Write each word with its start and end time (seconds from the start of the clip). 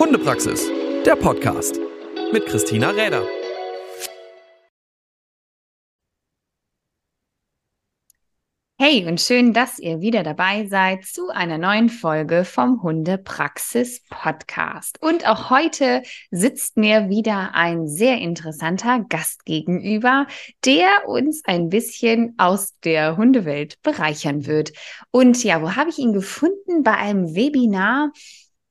Hundepraxis, 0.00 0.66
der 1.04 1.14
Podcast 1.14 1.78
mit 2.32 2.46
Christina 2.46 2.88
Räder. 2.88 3.22
Hey 8.78 9.06
und 9.06 9.20
schön, 9.20 9.52
dass 9.52 9.78
ihr 9.78 10.00
wieder 10.00 10.22
dabei 10.22 10.66
seid 10.68 11.04
zu 11.04 11.28
einer 11.28 11.58
neuen 11.58 11.90
Folge 11.90 12.46
vom 12.46 12.82
Hundepraxis 12.82 14.02
Podcast. 14.08 14.96
Und 15.02 15.28
auch 15.28 15.50
heute 15.50 16.02
sitzt 16.30 16.78
mir 16.78 17.10
wieder 17.10 17.54
ein 17.54 17.86
sehr 17.86 18.16
interessanter 18.16 19.04
Gast 19.06 19.44
gegenüber, 19.44 20.26
der 20.64 21.06
uns 21.08 21.42
ein 21.44 21.68
bisschen 21.68 22.36
aus 22.38 22.78
der 22.84 23.18
Hundewelt 23.18 23.82
bereichern 23.82 24.46
wird. 24.46 24.72
Und 25.10 25.44
ja, 25.44 25.60
wo 25.60 25.76
habe 25.76 25.90
ich 25.90 25.98
ihn 25.98 26.14
gefunden? 26.14 26.82
Bei 26.82 26.96
einem 26.96 27.34
Webinar, 27.34 28.12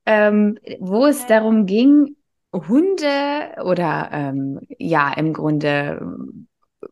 ähm, 0.05 0.57
wo 0.79 1.05
es 1.05 1.25
darum 1.25 1.65
ging, 1.65 2.15
Hunde 2.53 3.63
oder 3.63 4.09
ähm, 4.11 4.59
ja, 4.77 5.13
im 5.13 5.33
Grunde 5.33 6.01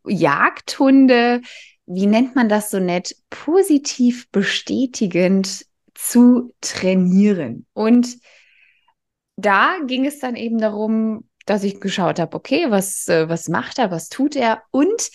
Jagdhunde 0.06 1.40
wie 1.88 2.06
nennt 2.06 2.36
man 2.36 2.48
das 2.48 2.70
so 2.70 2.78
nett, 2.78 3.16
positiv 3.30 4.30
bestätigend 4.30 5.64
zu 5.94 6.54
trainieren. 6.60 7.66
Und 7.72 8.18
da 9.36 9.78
ging 9.86 10.04
es 10.04 10.18
dann 10.18 10.36
eben 10.36 10.58
darum, 10.58 11.28
dass 11.46 11.64
ich 11.64 11.80
geschaut 11.80 12.18
habe, 12.18 12.36
okay, 12.36 12.66
was, 12.68 13.08
äh, 13.08 13.28
was 13.28 13.48
macht 13.48 13.78
er, 13.78 13.90
was 13.90 14.10
tut 14.10 14.36
er 14.36 14.62
und 14.70 15.10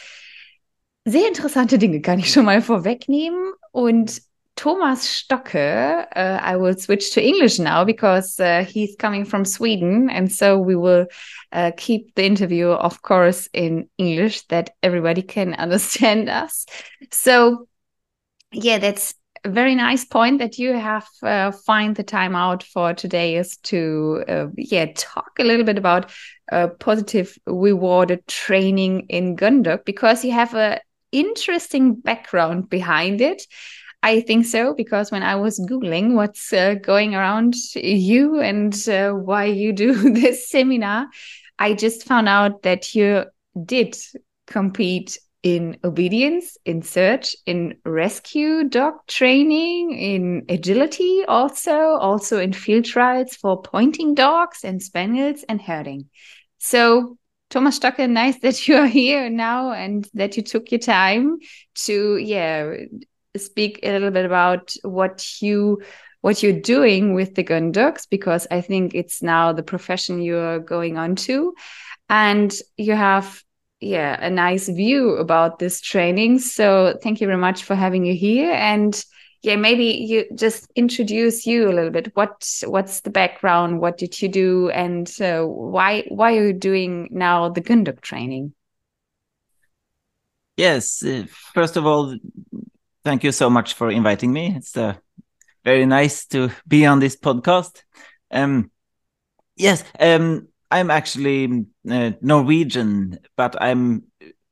sehr 1.05 1.27
interessante 1.27 1.77
Dinge 1.77 2.01
kann 2.01 2.17
ich 2.17 2.31
schon 2.31 2.45
mal 2.45 2.61
vorwegnehmen. 2.61 3.53
Und 3.71 4.21
Thomas 4.55 5.01
Stocke. 5.01 5.55
Uh, 5.55 6.39
I 6.41 6.57
will 6.57 6.75
switch 6.77 7.13
to 7.13 7.25
English 7.25 7.59
now 7.59 7.83
because 7.83 8.39
uh, 8.39 8.65
he's 8.67 8.95
coming 8.97 9.25
from 9.25 9.45
Sweden. 9.45 10.09
And 10.09 10.31
so 10.31 10.57
we 10.59 10.75
will 10.75 11.07
uh, 11.51 11.71
keep 11.75 12.15
the 12.15 12.25
interview, 12.25 12.69
of 12.69 13.01
course, 13.01 13.49
in 13.53 13.89
English 13.97 14.47
that 14.47 14.71
everybody 14.83 15.21
can 15.21 15.53
understand 15.65 16.29
us. 16.29 16.65
So, 17.11 17.67
yeah, 18.51 18.77
that's 18.77 19.15
a 19.43 19.49
very 19.49 19.75
nice 19.75 20.05
point 20.05 20.39
that 20.39 20.57
you 20.57 20.73
have 20.73 21.07
uh, 21.21 21.51
find 21.51 21.95
the 21.95 22.03
time 22.03 22.35
out 22.35 22.63
for 22.63 22.93
today 22.93 23.35
is 23.35 23.57
to 23.57 24.23
uh, 24.27 24.47
yeah 24.55 24.85
talk 24.95 25.31
a 25.37 25.43
little 25.43 25.65
bit 25.65 25.77
about 25.77 26.11
uh, 26.51 26.67
positive 26.79 27.37
rewarded 27.45 28.25
training 28.27 29.01
in 29.09 29.35
Gundog 29.35 29.83
because 29.83 30.23
you 30.23 30.31
have 30.31 30.53
a 30.53 30.79
interesting 31.11 31.95
background 31.95 32.69
behind 32.69 33.21
it 33.21 33.45
I 34.03 34.19
think 34.19 34.45
so 34.45 34.73
because 34.73 35.11
when 35.11 35.23
I 35.23 35.35
was 35.35 35.59
googling 35.61 36.15
what's 36.15 36.51
uh, 36.51 36.75
going 36.75 37.15
around 37.15 37.55
you 37.73 38.41
and 38.41 38.73
uh, 38.89 39.11
why 39.13 39.45
you 39.45 39.71
do 39.71 39.93
this 40.13 40.49
seminar, 40.49 41.07
I 41.57 41.73
just 41.73 42.03
found 42.05 42.27
out 42.27 42.63
that 42.63 42.93
you 42.93 43.23
did 43.65 43.97
compete 44.45 45.17
in 45.41 45.77
obedience, 45.85 46.57
in 46.65 46.81
search, 46.81 47.35
in 47.45 47.77
rescue 47.85 48.65
dog 48.65 48.95
training, 49.07 49.91
in 49.91 50.45
agility 50.49 51.23
also, 51.25 51.73
also 51.73 52.39
in 52.39 52.51
field 52.51 52.85
trials 52.85 53.35
for 53.35 53.61
pointing 53.61 54.15
dogs 54.15 54.65
and 54.65 54.83
spaniels 54.83 55.43
and 55.47 55.61
herding. 55.61 56.09
So 56.57 57.17
Thomas 57.49 57.75
Stocke, 57.77 57.99
nice 57.99 58.39
that 58.41 58.67
you 58.67 58.75
are 58.75 58.87
here 58.87 59.29
now 59.29 59.71
and 59.71 60.09
that 60.13 60.35
you 60.35 60.43
took 60.43 60.71
your 60.71 60.79
time 60.79 61.37
to, 61.85 62.17
yeah, 62.17 62.73
speak 63.37 63.79
a 63.83 63.91
little 63.91 64.11
bit 64.11 64.25
about 64.25 64.73
what 64.83 65.41
you 65.41 65.81
what 66.21 66.41
you're 66.41 66.61
doing 66.61 67.13
with 67.13 67.35
the 67.35 67.43
gun 67.43 67.73
dogs 67.73 68.05
because 68.05 68.47
I 68.49 68.61
think 68.61 68.95
it's 68.95 69.21
now 69.21 69.51
the 69.51 69.61
profession 69.61 70.21
you're 70.21 70.59
going 70.59 70.97
on 70.97 71.15
to, 71.27 71.53
and 72.09 72.53
you 72.77 72.95
have 72.95 73.43
yeah 73.81 74.17
a 74.21 74.29
nice 74.29 74.69
view 74.69 75.17
about 75.17 75.59
this 75.59 75.81
training. 75.81 76.39
So 76.39 76.97
thank 77.03 77.19
you 77.19 77.27
very 77.27 77.39
much 77.39 77.63
for 77.63 77.75
having 77.75 78.05
you 78.05 78.15
here. 78.15 78.51
And 78.51 79.03
yeah 79.41 79.57
maybe 79.57 79.85
you 79.85 80.25
just 80.35 80.71
introduce 80.75 81.45
you 81.45 81.69
a 81.69 81.73
little 81.73 81.91
bit. 81.91 82.11
What 82.15 82.49
what's 82.65 83.01
the 83.01 83.09
background? 83.09 83.81
What 83.81 83.97
did 83.97 84.21
you 84.21 84.29
do? 84.29 84.69
And 84.69 85.11
uh, 85.19 85.43
why 85.43 86.05
why 86.07 86.37
are 86.37 86.47
you 86.47 86.53
doing 86.53 87.09
now 87.11 87.49
the 87.49 87.61
gun 87.61 87.83
dog 87.83 87.99
training? 88.01 88.53
Yes 90.55 91.03
uh, 91.03 91.25
first 91.53 91.75
of 91.75 91.85
all 91.85 92.15
thank 93.03 93.23
you 93.23 93.31
so 93.31 93.49
much 93.49 93.73
for 93.73 93.91
inviting 93.91 94.31
me. 94.31 94.53
It's 94.55 94.75
uh, 94.77 94.95
very 95.63 95.85
nice 95.85 96.25
to 96.27 96.49
be 96.67 96.85
on 96.85 96.99
this 96.99 97.15
podcast. 97.15 97.83
Um, 98.31 98.71
yes, 99.55 99.83
um, 99.99 100.47
I'm 100.71 100.89
actually 100.89 101.65
uh, 101.89 102.11
Norwegian, 102.21 103.19
but 103.37 103.61
I'm 103.61 104.03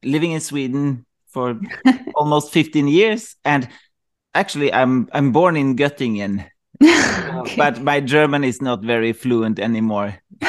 living 0.03 0.31
in 0.31 0.41
Sweden 0.41 1.05
for 1.27 1.59
almost 2.15 2.51
15 2.51 2.87
years, 2.87 3.35
and 3.43 3.67
actually, 4.33 4.73
I'm 4.73 5.07
I'm 5.13 5.31
born 5.31 5.57
in 5.57 5.75
Göttingen. 5.75 6.45
okay. 6.83 7.55
But 7.57 7.81
my 7.81 7.99
German 7.99 8.43
is 8.43 8.61
not 8.61 8.83
very 8.83 9.13
fluent 9.13 9.59
anymore. 9.59 10.15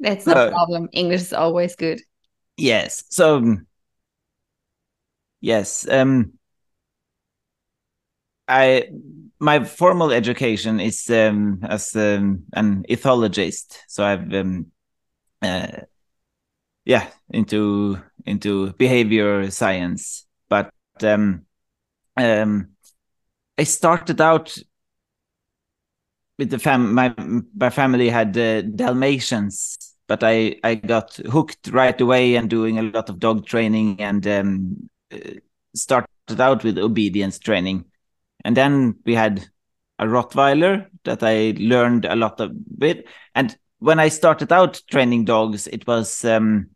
That's 0.00 0.26
no 0.26 0.50
problem. 0.50 0.88
English 0.92 1.20
is 1.20 1.32
always 1.32 1.76
good. 1.76 2.00
Yes. 2.56 3.04
So 3.10 3.56
Yes. 5.42 5.86
Um, 5.88 6.38
I 8.48 8.88
my 9.38 9.64
formal 9.64 10.12
education 10.12 10.80
is 10.80 11.08
um, 11.10 11.60
as 11.62 11.94
um, 11.96 12.44
an 12.54 12.84
ethologist, 12.88 13.78
so 13.88 14.04
I've 14.04 14.32
um, 14.34 14.66
uh, 15.42 15.82
yeah 16.84 17.08
into 17.30 17.98
into 18.26 18.72
behavior 18.74 19.50
science, 19.50 20.26
but 20.48 20.70
um, 21.02 21.46
um, 22.16 22.70
I 23.58 23.64
started 23.64 24.20
out 24.20 24.56
with 26.38 26.50
the 26.50 26.58
fam. 26.58 26.94
My 26.94 27.14
my 27.56 27.70
family 27.70 28.08
had 28.08 28.36
uh, 28.36 28.62
Dalmatians, 28.62 29.76
but 30.06 30.22
I 30.22 30.56
I 30.64 30.74
got 30.76 31.16
hooked 31.16 31.68
right 31.68 31.98
away 32.00 32.36
and 32.36 32.48
doing 32.50 32.78
a 32.78 32.82
lot 32.82 33.08
of 33.10 33.18
dog 33.18 33.46
training 33.46 34.00
and 34.00 34.26
um, 34.26 34.90
started 35.74 36.40
out 36.40 36.64
with 36.64 36.78
obedience 36.78 37.38
training. 37.38 37.84
And 38.44 38.56
then 38.56 38.96
we 39.04 39.14
had 39.14 39.46
a 39.98 40.06
Rottweiler 40.06 40.86
that 41.04 41.22
I 41.22 41.54
learned 41.58 42.04
a 42.04 42.16
lot 42.16 42.40
of 42.40 42.52
with. 42.78 43.04
And 43.34 43.56
when 43.78 43.98
I 43.98 44.08
started 44.08 44.52
out 44.52 44.80
training 44.90 45.24
dogs, 45.24 45.66
it 45.66 45.86
was 45.86 46.24
um, 46.24 46.70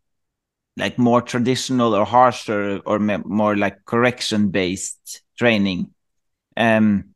like 0.77 0.97
more 0.97 1.21
traditional 1.21 1.95
or 1.95 2.05
harsher 2.05 2.81
or 2.85 2.99
more 2.99 3.55
like 3.55 3.85
correction 3.85 4.49
based 4.49 5.21
training. 5.37 5.91
Um, 6.55 7.15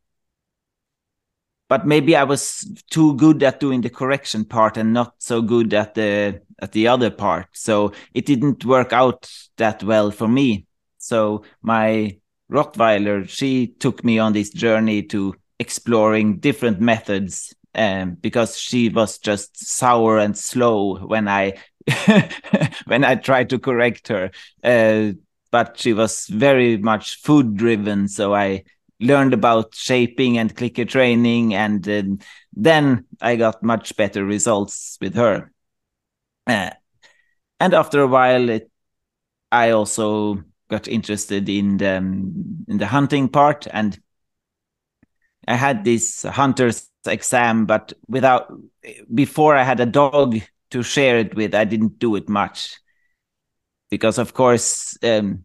but 1.70 1.88
maybe 1.88 2.18
I 2.18 2.26
was 2.26 2.70
too 2.90 3.16
good 3.16 3.42
at 3.44 3.62
doing 3.62 3.80
the 3.80 3.90
correction 3.90 4.44
part 4.44 4.76
and 4.76 4.92
not 4.92 5.14
so 5.20 5.42
good 5.42 5.74
at 5.74 5.96
the 5.96 6.42
at 6.60 6.74
the 6.74 6.88
other 6.88 7.10
part. 7.10 7.48
So 7.54 7.94
it 8.14 8.26
didn't 8.26 8.66
work 8.66 8.92
out 8.92 9.32
that 9.58 9.82
well 9.82 10.12
for 10.12 10.28
me. 10.28 10.66
So 11.02 11.44
my 11.62 12.18
Rottweiler, 12.52 13.28
she 13.28 13.68
took 13.68 14.04
me 14.04 14.20
on 14.20 14.34
this 14.34 14.50
journey 14.52 15.04
to 15.04 15.36
exploring 15.60 16.38
different 16.38 16.80
methods 16.80 17.56
um, 17.74 18.16
because 18.16 18.58
she 18.58 18.90
was 18.90 19.18
just 19.18 19.58
sour 19.58 20.20
and 20.20 20.38
slow 20.38 20.98
when 20.98 21.28
I 21.28 21.58
when 22.86 23.04
I 23.04 23.16
tried 23.16 23.50
to 23.50 23.60
correct 23.60 24.10
her. 24.10 24.32
Uh, 24.64 25.14
but 25.52 25.78
she 25.78 25.94
was 25.94 26.28
very 26.28 26.78
much 26.78 27.22
food 27.22 27.58
driven, 27.58 28.08
so 28.08 28.34
I 28.34 28.64
learned 29.00 29.34
about 29.34 29.74
shaping 29.74 30.38
and 30.38 30.56
clicker 30.56 30.86
training, 30.86 31.54
and 31.56 31.88
uh, 31.90 32.04
then 32.54 33.06
I 33.20 33.36
got 33.36 33.64
much 33.64 33.96
better 33.98 34.24
results 34.24 34.98
with 35.02 35.16
her. 35.16 35.52
Uh, 36.48 36.72
and 37.60 37.74
after 37.74 38.02
a 38.02 38.08
while, 38.08 38.50
it, 38.50 38.72
I 39.52 39.72
also 39.72 40.44
got 40.72 40.88
interested 40.88 41.48
in 41.50 41.78
the 41.78 41.96
in 41.98 42.78
the 42.80 42.88
hunting 42.88 43.30
part 43.30 43.68
and 43.72 44.00
I 45.48 45.56
had 45.56 45.84
this 45.84 46.24
hunter's 46.24 46.90
exam, 47.08 47.66
but 47.66 47.94
without 48.08 48.52
before 49.14 49.56
I 49.56 49.64
had 49.64 49.80
a 49.80 49.86
dog 49.86 50.40
to 50.72 50.84
share 50.84 51.18
it 51.18 51.36
with, 51.36 51.56
I 51.56 51.66
didn't 51.66 52.00
do 52.00 52.16
it 52.16 52.30
much 52.30 52.78
because, 53.90 54.18
of 54.18 54.34
course, 54.34 54.98
um, 55.04 55.44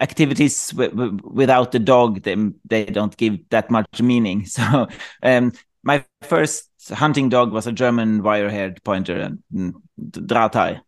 activities 0.00 0.74
without 0.74 1.72
the 1.72 1.78
dog 1.78 2.22
they 2.22 2.36
they 2.64 2.84
don't 2.84 3.16
give 3.16 3.48
that 3.50 3.70
much 3.70 4.02
meaning. 4.02 4.44
So 4.56 4.88
um, 5.22 5.52
my 5.82 6.04
first 6.22 6.70
hunting 6.90 7.28
dog 7.28 7.52
was 7.52 7.66
a 7.66 7.72
German 7.72 8.22
wire-haired 8.22 8.82
pointer, 8.84 9.30
mm, 9.52 9.72
Drahthaar. 10.00 10.80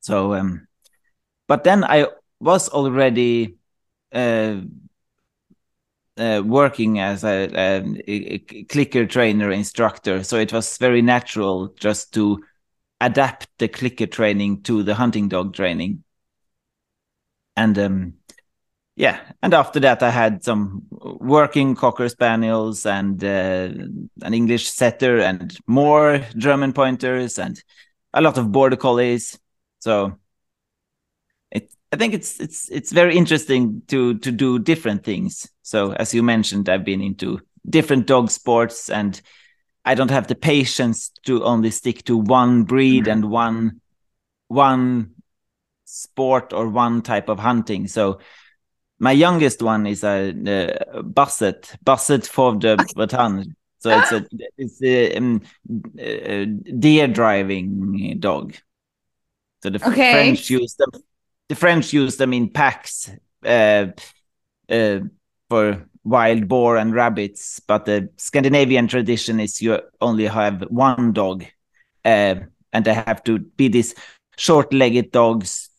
So, 0.00 0.34
um, 0.34 0.68
but 1.48 1.64
then 1.64 1.84
I 1.84 2.08
was 2.40 2.68
already 2.68 3.56
uh, 4.12 4.60
uh, 6.16 6.42
working 6.44 6.98
as 6.98 7.24
a, 7.24 7.48
a, 7.54 8.02
a, 8.08 8.38
clicker 8.64 9.06
trainer 9.06 9.50
instructor, 9.50 10.22
so 10.24 10.38
it 10.38 10.52
was 10.52 10.78
very 10.78 11.02
natural 11.02 11.68
just 11.78 12.14
to 12.14 12.42
adapt 13.00 13.48
the 13.58 13.68
clicker 13.68 14.06
training 14.06 14.62
to 14.62 14.82
the 14.82 14.94
hunting 14.94 15.28
dog 15.28 15.54
training. 15.54 16.02
And 17.56 17.78
um, 17.78 18.14
yeah, 18.96 19.20
and 19.42 19.52
after 19.52 19.78
that, 19.80 20.02
I 20.02 20.10
had 20.10 20.42
some 20.42 20.86
working 20.90 21.74
cocker 21.74 22.08
spaniels 22.08 22.86
and 22.86 23.22
uh, 23.22 23.68
an 24.22 24.32
English 24.34 24.70
setter 24.70 25.18
and 25.20 25.56
more 25.66 26.24
German 26.36 26.72
pointers 26.72 27.38
and 27.38 27.62
a 28.14 28.22
lot 28.22 28.38
of 28.38 28.52
border 28.52 28.76
collies. 28.76 29.38
So 29.80 30.18
I 31.96 31.98
think 31.98 32.12
it's 32.12 32.38
it's 32.38 32.68
it's 32.68 32.92
very 32.92 33.16
interesting 33.16 33.80
to 33.86 34.18
to 34.18 34.30
do 34.30 34.58
different 34.58 35.02
things. 35.02 35.48
So 35.62 35.92
as 35.92 36.12
you 36.12 36.22
mentioned, 36.22 36.68
I've 36.68 36.84
been 36.84 37.00
into 37.00 37.40
different 37.70 38.06
dog 38.06 38.30
sports 38.30 38.90
and 38.90 39.18
I 39.82 39.94
don't 39.94 40.10
have 40.10 40.26
the 40.26 40.34
patience 40.34 41.10
to 41.24 41.42
only 41.42 41.70
stick 41.70 42.04
to 42.04 42.18
one 42.18 42.64
breed 42.64 43.04
mm 43.04 43.08
-hmm. 43.08 43.12
and 43.12 43.24
one 43.24 43.80
one 44.48 45.06
sport 45.84 46.52
or 46.52 46.68
one 46.68 47.00
type 47.00 47.32
of 47.32 47.38
hunting. 47.38 47.88
So 47.88 48.20
my 48.98 49.12
youngest 49.12 49.62
one 49.62 49.90
is 49.90 50.04
a, 50.04 50.34
a 50.46 51.02
Basset, 51.02 51.78
Basset 51.82 52.26
Fauve 52.26 52.58
de 52.58 52.76
Bretagne. 52.94 53.44
So 53.78 53.90
it's 53.98 54.12
a 54.12 54.26
it's 54.58 54.82
a, 54.82 55.16
um, 55.16 55.40
a, 55.98 56.44
deer 56.78 57.08
driving 57.08 58.20
dog. 58.20 58.54
So 59.62 59.70
the 59.70 59.88
okay. 59.88 60.12
French 60.12 60.50
use 60.50 60.76
them. 60.76 60.90
The 61.48 61.54
French 61.54 61.92
use 61.92 62.16
them 62.16 62.32
in 62.32 62.50
packs 62.50 63.10
uh, 63.44 63.86
uh, 64.68 64.98
for 65.48 65.86
wild 66.04 66.48
boar 66.48 66.76
and 66.76 66.94
rabbits, 66.94 67.60
but 67.60 67.84
the 67.84 68.08
Scandinavian 68.16 68.88
tradition 68.88 69.40
is 69.40 69.62
you 69.62 69.80
only 70.00 70.26
have 70.26 70.62
one 70.70 71.12
dog, 71.12 71.44
uh, 72.04 72.34
and 72.72 72.84
they 72.84 72.94
have 72.94 73.22
to 73.24 73.38
be 73.38 73.68
these 73.68 73.94
short-legged 74.36 75.12
dogs 75.12 75.70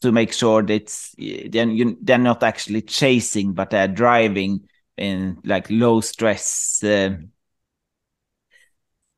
to 0.00 0.12
make 0.12 0.32
sure 0.32 0.62
that 0.62 1.10
they're, 1.50 1.68
you, 1.68 1.98
they're 2.00 2.18
not 2.18 2.42
actually 2.42 2.82
chasing, 2.82 3.52
but 3.52 3.70
they're 3.70 3.88
driving 3.88 4.68
in 4.96 5.38
like 5.44 5.66
low 5.70 6.00
stress. 6.00 6.82
Uh, 6.82 7.16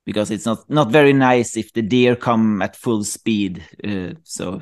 because 0.04 0.32
it's 0.32 0.46
not 0.46 0.68
not 0.68 0.90
very 0.90 1.12
nice 1.12 1.56
if 1.56 1.72
the 1.72 1.82
deer 1.82 2.16
come 2.16 2.60
at 2.60 2.76
full 2.76 3.04
speed. 3.04 3.62
Uh, 3.84 4.14
so 4.24 4.60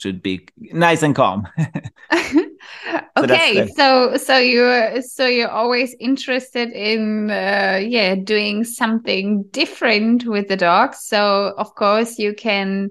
should 0.00 0.22
be 0.22 0.48
nice 0.56 1.02
and 1.02 1.14
calm. 1.14 1.46
okay, 3.16 3.68
so, 3.76 4.16
so 4.16 4.16
so 4.16 4.38
you're 4.38 5.02
so 5.02 5.26
you're 5.26 5.50
always 5.50 5.94
interested 6.00 6.70
in 6.70 7.30
uh, 7.30 7.80
yeah 7.82 8.14
doing 8.14 8.64
something 8.64 9.42
different 9.50 10.24
with 10.24 10.48
the 10.48 10.56
dogs. 10.56 11.00
So 11.04 11.54
of 11.58 11.74
course 11.74 12.18
you 12.18 12.34
can 12.34 12.90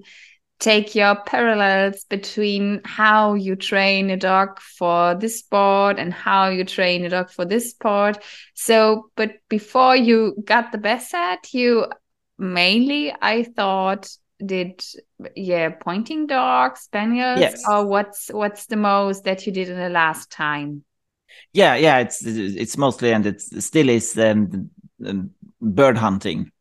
take 0.59 0.93
your 0.93 1.15
parallels 1.25 2.03
between 2.09 2.81
how 2.83 3.33
you 3.33 3.55
train 3.55 4.09
a 4.09 4.17
dog 4.17 4.59
for 4.59 5.15
this 5.15 5.39
sport 5.39 5.97
and 5.97 6.13
how 6.13 6.49
you 6.49 6.65
train 6.65 7.05
a 7.05 7.09
dog 7.09 7.29
for 7.29 7.45
this 7.45 7.71
sport. 7.71 8.21
So, 8.55 9.09
but 9.15 9.35
before 9.47 9.95
you 9.95 10.35
got 10.43 10.71
the 10.71 10.77
Basset, 10.77 11.53
you 11.53 11.87
mainly, 12.37 13.13
I 13.21 13.43
thought, 13.43 14.09
did 14.45 14.83
yeah 15.35 15.69
pointing 15.69 16.27
dogs, 16.27 16.81
spaniels, 16.81 17.39
yes. 17.39 17.63
or 17.67 17.85
what's 17.85 18.29
what's 18.29 18.65
the 18.67 18.77
most 18.77 19.23
that 19.25 19.45
you 19.45 19.53
did 19.53 19.69
in 19.69 19.77
the 19.77 19.89
last 19.89 20.31
time? 20.31 20.83
Yeah, 21.53 21.75
yeah, 21.75 21.99
it's 21.99 22.25
it's 22.25 22.77
mostly 22.77 23.11
and 23.11 23.25
it 23.25 23.41
still 23.41 23.89
is 23.89 24.17
um, 24.17 24.71
bird 25.61 25.97
hunting. 25.97 26.51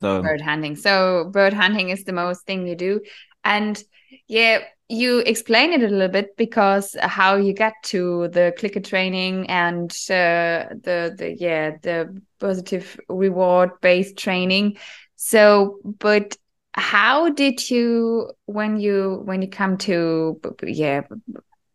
So 0.00 0.22
bird 0.22 0.40
hunting. 0.40 0.76
So 0.76 1.30
bird 1.32 1.52
hunting 1.52 1.90
is 1.90 2.04
the 2.04 2.12
most 2.12 2.44
thing 2.46 2.66
you 2.66 2.76
do. 2.76 3.00
And 3.44 3.82
yeah, 4.26 4.60
you 4.88 5.18
explain 5.20 5.72
it 5.72 5.82
a 5.82 5.88
little 5.88 6.08
bit 6.08 6.36
because 6.36 6.96
how 7.00 7.36
you 7.36 7.52
get 7.52 7.74
to 7.84 8.28
the 8.28 8.52
clicker 8.58 8.80
training 8.80 9.48
and 9.48 9.90
uh, 10.10 10.68
the 10.82 11.14
the 11.16 11.36
yeah 11.38 11.76
the 11.82 12.20
positive 12.38 12.98
reward 13.08 13.70
based 13.80 14.16
training. 14.16 14.76
So, 15.16 15.78
but 15.84 16.36
how 16.74 17.30
did 17.30 17.70
you 17.70 18.30
when 18.46 18.78
you 18.78 19.22
when 19.24 19.42
you 19.42 19.48
come 19.48 19.76
to 19.78 20.40
yeah 20.62 21.02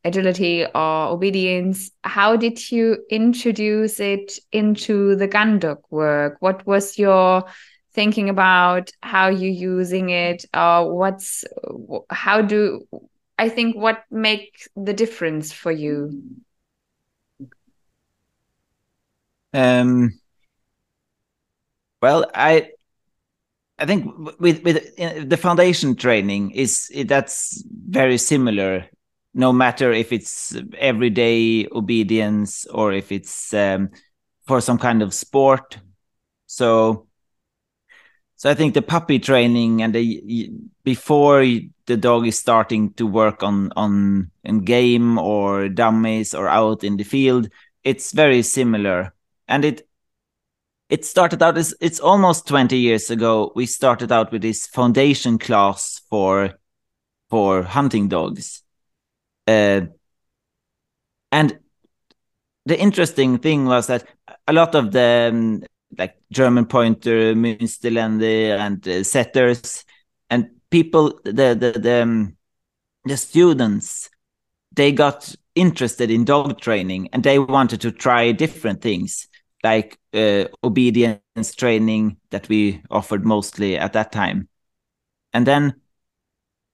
agility 0.06 0.66
or 0.66 1.08
obedience 1.10 1.92
how 2.04 2.36
did 2.36 2.72
you 2.72 2.98
introduce 3.10 4.00
it 4.00 4.34
into 4.52 5.16
the 5.16 5.28
gun 5.28 5.60
dog 5.60 5.80
work? 5.90 6.38
What 6.40 6.66
was 6.66 6.98
your 6.98 7.44
thinking 7.94 8.30
about 8.30 8.92
how 9.02 9.28
you're 9.30 9.52
using 9.52 10.10
it? 10.10 10.46
Uh, 10.54 10.86
what's 10.86 11.44
how 12.10 12.42
do 12.42 12.82
i 13.38 13.50
think 13.50 13.76
what 13.76 14.04
makes 14.12 14.68
the 14.76 14.94
difference 14.94 15.52
for 15.54 15.72
you? 15.72 16.22
Um 19.54 20.20
well 22.02 22.26
i 22.34 22.72
i 23.80 23.86
think 23.86 24.06
with 24.40 24.64
with 24.64 25.30
the 25.30 25.38
foundation 25.38 25.96
training 25.96 26.52
is 26.52 26.92
that's 27.06 27.64
very 27.88 28.18
similar 28.18 28.86
no 29.34 29.54
matter 29.54 29.92
if 29.92 30.12
it's 30.12 30.56
everyday 30.78 31.68
obedience 31.72 32.66
or 32.66 32.92
if 32.94 33.12
it's 33.12 33.54
um, 33.54 33.90
for 34.46 34.60
some 34.60 34.78
kind 34.78 35.02
of 35.02 35.14
sport 35.14 35.78
so 36.46 37.08
so 38.40 38.50
I 38.50 38.54
think 38.54 38.74
the 38.74 38.82
puppy 38.82 39.20
training 39.20 39.82
and 39.82 39.94
the 39.94 40.50
before 40.86 41.46
the 41.88 41.98
dog 41.98 42.26
is 42.26 42.40
starting 42.40 42.94
to 42.94 43.06
work 43.06 43.44
on 43.44 43.74
on 43.76 44.32
in 44.46 44.64
game 44.64 45.20
or 45.20 45.68
dummies 45.68 46.34
or 46.34 46.48
out 46.48 46.86
in 46.86 46.96
the 46.96 47.04
field, 47.04 47.50
it's 47.84 48.14
very 48.14 48.42
similar. 48.42 49.14
And 49.50 49.66
it 49.66 49.89
it 50.90 51.06
started 51.06 51.42
out 51.44 51.58
as 51.58 51.74
it's 51.80 52.00
almost 52.00 52.48
20 52.48 52.78
years 52.78 53.12
ago. 53.12 53.52
We 53.56 53.68
started 53.68 54.12
out 54.12 54.32
with 54.32 54.42
this 54.42 54.66
foundation 54.68 55.38
class 55.38 56.02
for 56.10 56.56
for 57.30 57.62
hunting 57.62 58.08
dogs. 58.08 58.64
Uh, 59.48 59.82
and 61.32 61.60
the 62.66 62.80
interesting 62.80 63.38
thing 63.38 63.66
was 63.66 63.88
that 63.88 64.08
a 64.48 64.54
lot 64.54 64.74
of 64.74 64.92
the 64.92 65.30
um, 65.32 65.64
like 65.98 66.16
German 66.32 66.66
pointer, 66.66 67.36
Münsterländer, 67.36 68.58
and 68.58 68.88
uh, 68.88 69.04
setters, 69.04 69.86
and 70.30 70.50
people, 70.72 71.20
the 71.24 71.56
the 71.56 71.80
the, 71.80 72.02
um, 72.02 72.36
the 73.06 73.18
students, 73.18 74.10
they 74.72 74.92
got 74.92 75.36
interested 75.54 76.10
in 76.10 76.26
dog 76.26 76.60
training 76.60 77.10
and 77.12 77.24
they 77.24 77.38
wanted 77.38 77.82
to 77.82 77.92
try 77.92 78.32
different 78.32 78.82
things 78.82 79.29
like 79.64 79.98
uh, 80.14 80.46
obedience 80.64 81.56
training 81.56 82.18
that 82.32 82.48
we 82.50 82.82
offered 82.90 83.26
mostly 83.26 83.78
at 83.78 83.94
that 83.94 84.12
time. 84.12 84.48
And 85.34 85.46
then 85.46 85.82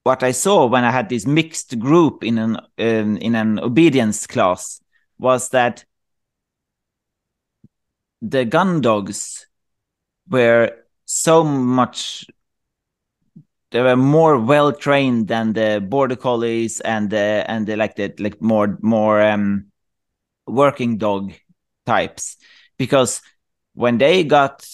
what 0.04 0.22
I 0.24 0.32
saw 0.32 0.68
when 0.68 0.84
I 0.84 0.92
had 0.92 1.10
this 1.10 1.26
mixed 1.26 1.80
group 1.80 2.24
in 2.24 2.38
an 2.38 2.58
um, 2.78 3.18
in 3.18 3.36
an 3.36 3.60
obedience 3.60 4.28
class 4.28 4.80
was 5.18 5.50
that 5.50 5.86
the 8.22 8.46
gun 8.46 8.82
dogs 8.82 9.48
were 10.30 10.72
so 11.06 11.44
much 11.44 12.26
they 13.72 13.82
were 13.82 13.96
more 13.96 14.40
well 14.40 14.72
trained 14.72 15.28
than 15.28 15.54
the 15.54 15.86
border 15.86 16.16
collies 16.16 16.80
and 16.82 17.10
the 17.10 17.44
and 17.48 17.68
the 17.68 17.76
like 17.76 17.96
the 17.96 18.14
like 18.20 18.42
more 18.42 18.78
more 18.82 19.22
um 19.22 19.66
working 20.48 20.98
dog 20.98 21.34
types 21.86 22.38
because 22.78 23.22
when 23.74 23.98
they 23.98 24.24
got 24.24 24.68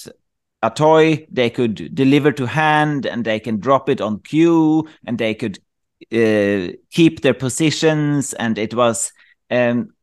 a 0.63 0.70
toy 0.70 1.25
they 1.31 1.50
could 1.50 1.93
deliver 1.96 2.31
to 2.31 2.46
hand 2.46 3.05
and 3.05 3.25
they 3.25 3.39
can 3.39 3.60
drop 3.60 3.89
it 3.89 4.01
on 4.01 4.20
cue 4.20 4.88
and 5.05 5.17
they 5.17 5.34
could 5.34 5.58
uh, 6.12 6.74
keep 6.91 7.22
their 7.22 7.34
positions. 7.34 8.34
And 8.34 8.58
it 8.58 8.74
was 8.74 9.12
um 9.50 9.93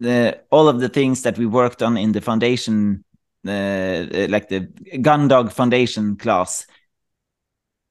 the 0.00 0.40
all 0.50 0.68
of 0.68 0.80
the 0.80 0.88
things 0.88 1.22
that 1.22 1.38
we 1.38 1.46
worked 1.46 1.82
on 1.82 1.96
in 1.96 2.12
the 2.12 2.20
foundation 2.20 3.04
uh, 3.46 4.06
like 4.28 4.48
the 4.48 4.60
gun 5.00 5.28
dog 5.28 5.52
foundation 5.52 6.16
class 6.16 6.66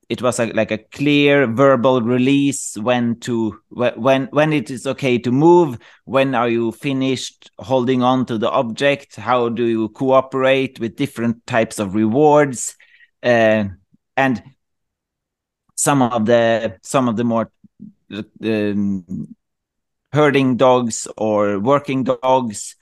it 0.09 0.21
was 0.21 0.39
a, 0.39 0.47
like 0.47 0.71
a 0.71 0.77
clear 0.77 1.47
verbal 1.47 2.01
release 2.01 2.77
when 2.77 3.19
to 3.19 3.59
when 3.69 4.25
when 4.25 4.53
it 4.53 4.69
is 4.69 4.85
okay 4.85 5.17
to 5.17 5.31
move 5.31 5.77
when 6.05 6.35
are 6.35 6.49
you 6.49 6.71
finished 6.71 7.49
holding 7.59 8.03
on 8.03 8.25
to 8.25 8.37
the 8.37 8.49
object 8.49 9.15
how 9.15 9.49
do 9.49 9.65
you 9.65 9.89
cooperate 9.89 10.79
with 10.79 10.95
different 10.95 11.45
types 11.47 11.79
of 11.79 11.95
rewards 11.95 12.75
uh, 13.23 13.63
and 14.15 14.43
some 15.75 16.01
of 16.01 16.25
the 16.25 16.77
some 16.83 17.09
of 17.09 17.17
the 17.17 17.23
more 17.23 17.51
um, 18.43 19.35
herding 20.13 20.55
dogs 20.55 21.07
or 21.17 21.59
working 21.59 22.03
dogs 22.03 22.75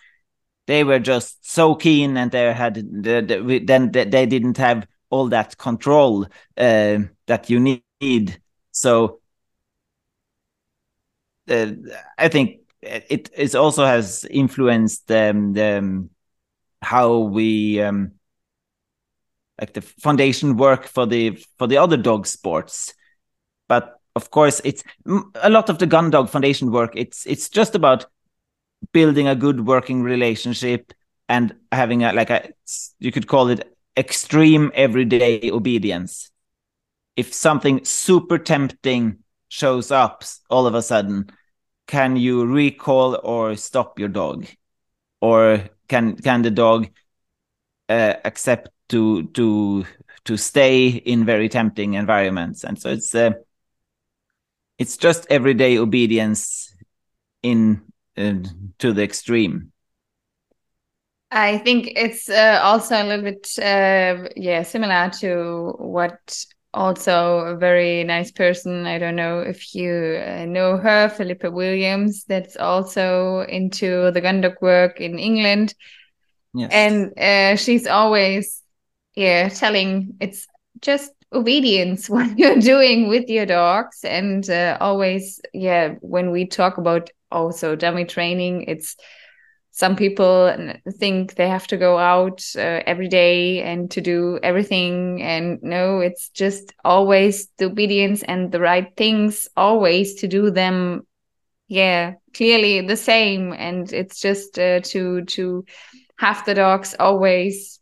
they 0.68 0.84
were 0.84 1.00
just 1.00 1.50
so 1.50 1.76
keen 1.76 2.16
and 2.16 2.32
they 2.32 2.54
had 2.54 2.76
the, 2.76 3.22
the, 3.22 3.60
then 3.66 3.92
they 3.92 4.26
didn't 4.26 4.58
have 4.58 4.88
all 5.14 5.28
that 5.30 5.58
control 5.58 6.26
uh, 6.58 6.98
that 7.28 7.50
you 7.50 7.60
need. 8.02 8.42
So 8.72 9.20
uh, 11.50 11.68
i 12.18 12.28
think 12.28 12.60
it 12.82 13.30
it 13.36 13.56
also 13.56 13.86
has 13.86 14.26
influenced 14.30 15.10
um, 15.12 15.54
the, 15.54 15.78
um, 15.78 16.10
how 16.82 17.18
we 17.20 17.82
um, 17.82 18.12
like 19.60 19.74
the 19.74 19.82
foundation 19.82 20.58
work 20.58 20.86
for 20.86 21.06
the 21.06 21.38
for 21.58 21.68
the 21.68 21.78
other 21.78 21.98
dog 21.98 22.28
sports. 22.28 22.94
But 23.70 24.00
of 24.16 24.32
course 24.32 24.62
it's 24.66 24.84
a 25.42 25.50
lot 25.50 25.70
of 25.70 25.80
the 25.80 25.88
gun 25.88 26.10
dog 26.12 26.30
foundation 26.30 26.72
work 26.72 26.92
it's 26.96 27.26
it's 27.26 27.50
just 27.50 27.74
about 27.76 28.06
building 28.94 29.28
a 29.28 29.36
good 29.36 29.66
working 29.66 30.04
relationship 30.04 30.94
and 31.30 31.56
having 31.72 32.04
a 32.04 32.14
like 32.14 32.30
a 32.30 32.50
you 33.00 33.12
could 33.12 33.28
call 33.28 33.50
it 33.50 33.73
extreme 33.98 34.72
everyday 34.74 35.52
obedience. 35.52 36.32
If 37.16 37.34
something 37.34 37.86
super 37.86 38.38
tempting 38.38 39.20
shows 39.50 39.92
up 39.92 40.24
all 40.50 40.66
of 40.66 40.74
a 40.74 40.82
sudden 40.82 41.30
can 41.88 42.16
you 42.16 42.46
recall 42.46 43.20
or 43.24 43.56
stop 43.56 44.00
your 44.00 44.10
dog? 44.10 44.48
Or 45.22 45.70
can 45.88 46.16
can 46.18 46.42
the 46.42 46.52
dog 46.52 46.90
uh, 47.90 48.16
accept 48.26 48.70
to 48.90 49.28
to 49.34 49.86
to 50.26 50.38
stay 50.38 50.88
in 50.88 51.26
very 51.26 51.50
tempting 51.50 51.94
environments? 51.94 52.64
And 52.64 52.80
so 52.80 52.90
it's 52.90 53.14
uh, 53.14 53.32
it's 54.80 54.98
just 54.98 55.28
everyday 55.30 55.78
obedience 55.78 56.74
in 57.42 57.82
uh, 58.18 58.36
to 58.80 58.94
the 58.94 59.04
extreme 59.04 59.73
I 61.34 61.58
think 61.58 61.94
it's 61.96 62.30
uh, 62.30 62.60
also 62.62 62.96
a 62.96 63.04
little 63.04 63.24
bit, 63.24 63.48
uh, 63.58 64.30
yeah, 64.36 64.62
similar 64.62 65.10
to 65.22 65.74
what 65.80 66.46
also 66.74 67.40
a 67.40 67.58
very 67.58 68.04
nice 68.04 68.32
person. 68.32 68.86
I 68.86 69.00
don't 69.00 69.16
know 69.16 69.40
if 69.40 69.74
you 69.74 70.22
uh, 70.24 70.46
know 70.46 70.78
her, 70.78 71.10
Philippa 71.10 71.50
Williams, 71.50 72.24
that's 72.26 72.56
also 72.56 73.42
into 73.50 74.12
the 74.12 74.22
Gundog 74.22 74.62
work 74.62 75.02
in 75.02 75.18
England. 75.18 75.74
Yes. 76.54 76.72
And 76.72 77.18
uh, 77.18 77.56
she's 77.56 77.88
always, 77.88 78.62
yeah, 79.16 79.50
telling 79.50 80.16
it's 80.20 80.48
just 80.82 81.12
obedience 81.32 82.10
what 82.12 82.38
you're 82.38 82.60
doing 82.60 83.08
with 83.08 83.28
your 83.28 83.48
dogs. 83.48 84.04
And 84.04 84.48
uh, 84.50 84.78
always, 84.80 85.42
yeah, 85.52 85.96
when 86.02 86.30
we 86.30 86.46
talk 86.46 86.78
about 86.78 87.10
also 87.32 87.76
dummy 87.76 88.06
training, 88.06 88.66
it's 88.68 88.96
some 89.76 89.96
people 89.96 90.56
think 91.00 91.34
they 91.34 91.50
have 91.50 91.66
to 91.68 91.78
go 91.78 91.98
out 91.98 92.46
uh, 92.56 92.82
every 92.86 93.08
day 93.08 93.64
and 93.64 93.90
to 93.90 94.02
do 94.02 94.40
everything. 94.44 95.20
And 95.24 95.58
no 95.64 96.00
it's 96.00 96.30
just 96.30 96.74
always 96.86 97.48
the 97.58 97.66
obedience 97.66 98.22
and 98.22 98.52
the 98.52 98.60
right 98.60 98.96
things 98.96 99.50
always 99.58 100.14
to 100.22 100.28
do 100.28 100.52
them. 100.52 101.08
Yeah 101.68 102.14
clearly 102.36 102.82
the 102.82 102.98
same. 102.98 103.54
And 103.54 103.92
it's 103.92 104.20
just 104.22 104.60
uh, 104.60 104.82
to 104.82 105.24
to 105.26 105.66
have 106.18 106.46
the 106.46 106.54
dogs 106.54 106.96
always 107.00 107.80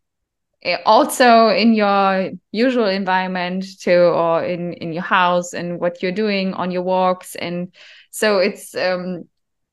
eh, 0.63 0.77
also 0.85 1.49
in 1.49 1.73
your 1.73 2.31
usual 2.51 2.87
environment 2.87 3.65
to 3.81 3.93
or 3.95 4.45
in 4.45 4.73
in 4.73 4.93
your 4.93 5.03
house 5.03 5.53
and 5.53 5.77
what 5.79 6.01
you're 6.01 6.13
doing 6.13 6.53
on 6.53 6.71
your 6.71 6.83
walks. 6.83 7.35
And 7.35 7.73
so 8.11 8.39
it's 8.39 8.75
um 8.75 9.25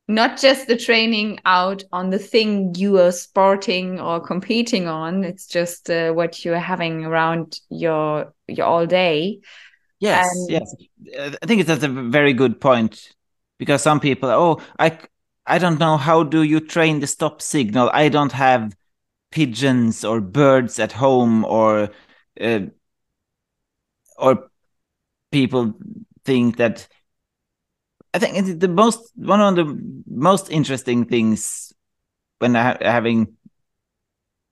not 0.08 0.38
just 0.38 0.66
the 0.66 0.76
training 0.76 1.38
out 1.44 1.84
on 1.92 2.08
the 2.08 2.18
thing 2.18 2.74
you 2.74 2.98
are 2.98 3.12
sporting 3.12 4.00
or 4.00 4.18
competing 4.18 4.88
on 4.88 5.22
it's 5.22 5.46
just 5.46 5.90
uh, 5.90 6.10
what 6.12 6.44
you're 6.44 6.58
having 6.58 7.04
around 7.04 7.60
your 7.68 8.32
your 8.48 8.66
all 8.66 8.86
day. 8.86 9.38
Yes 10.00 10.26
and 10.34 10.50
yes. 10.50 10.74
I 11.42 11.46
think 11.46 11.66
that's 11.66 11.84
a 11.84 11.88
very 11.88 12.32
good 12.32 12.60
point 12.60 13.14
because 13.58 13.82
some 13.82 14.00
people 14.00 14.30
oh 14.30 14.60
i 14.78 14.98
i 15.46 15.58
don't 15.58 15.78
know 15.78 15.96
how 15.96 16.22
do 16.22 16.42
you 16.42 16.60
train 16.60 17.00
the 17.00 17.06
stop 17.06 17.42
signal? 17.42 17.90
I 17.92 18.08
don't 18.08 18.32
have 18.32 18.74
pigeons 19.30 20.04
or 20.04 20.20
birds 20.20 20.78
at 20.78 20.92
home 20.92 21.44
or 21.44 21.90
uh, 22.40 22.60
or 24.16 24.48
people 25.30 25.74
think 26.24 26.56
that 26.56 26.88
I 28.18 28.30
think 28.32 28.58
the 28.60 28.68
most 28.68 29.12
one 29.14 29.40
of 29.40 29.54
the 29.54 30.02
most 30.06 30.50
interesting 30.50 31.04
things 31.04 31.72
when 32.38 32.54
ha 32.54 32.76
having 32.80 33.36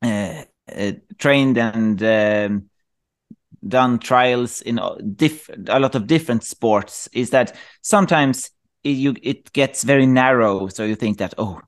uh, 0.03 0.45
uh, 0.73 0.93
trained 1.19 1.59
and 1.59 2.01
um, 2.03 2.71
done 3.67 3.99
trials 3.99 4.63
in 4.63 4.79
diff 5.17 5.51
a 5.67 5.81
lot 5.81 5.97
of 5.97 6.07
different 6.07 6.45
sports 6.45 7.09
is 7.13 7.31
that 7.31 7.57
sometimes 7.83 8.51
it, 8.85 8.91
you 8.91 9.17
it 9.23 9.53
gets 9.53 9.83
very 9.83 10.07
narrow. 10.07 10.69
So 10.69 10.85
you 10.85 10.95
think 10.95 11.19
that 11.19 11.35
oh, 11.37 11.61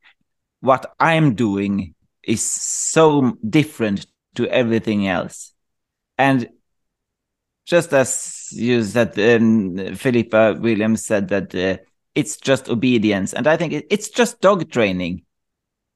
what 0.60 0.94
I'm 1.00 1.34
doing 1.34 1.94
is 2.22 2.42
so 2.42 3.36
different 3.48 4.06
to 4.36 4.46
everything 4.48 5.08
else, 5.08 5.52
and 6.16 6.48
just 7.66 7.92
as 7.92 8.48
you 8.52 8.82
said, 8.82 9.18
um, 9.18 9.94
Philippa 9.94 10.58
Williams 10.60 11.04
said 11.04 11.28
that 11.28 11.54
uh, 11.54 11.76
it's 12.18 12.36
just 12.36 12.68
obedience, 12.68 13.32
and 13.32 13.46
I 13.46 13.56
think 13.56 13.72
it's 13.90 14.08
just 14.08 14.40
dog 14.40 14.68
training. 14.72 15.22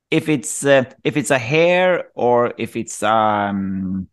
If 0.09 0.29
it's 0.29 0.65
uh, 0.65 0.85
if 1.03 1.17
it's 1.17 1.33
a 1.33 1.39
hare 1.39 2.11
or 2.15 2.55
if 2.59 2.77
it's 2.77 3.03
um 3.03 4.09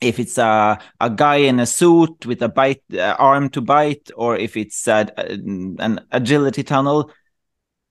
if 0.00 0.20
it's 0.20 0.38
a 0.38 0.78
a 1.00 1.10
guy 1.10 1.36
in 1.50 1.58
a 1.58 1.66
suit 1.66 2.24
with 2.24 2.40
a 2.42 2.48
bite 2.48 2.84
uh, 2.94 3.16
arm 3.18 3.48
to 3.50 3.60
bite, 3.60 4.12
or 4.14 4.36
if 4.36 4.56
it's 4.56 4.86
uh, 4.86 5.06
an 5.16 6.00
agility 6.12 6.62
tunnel, 6.62 7.10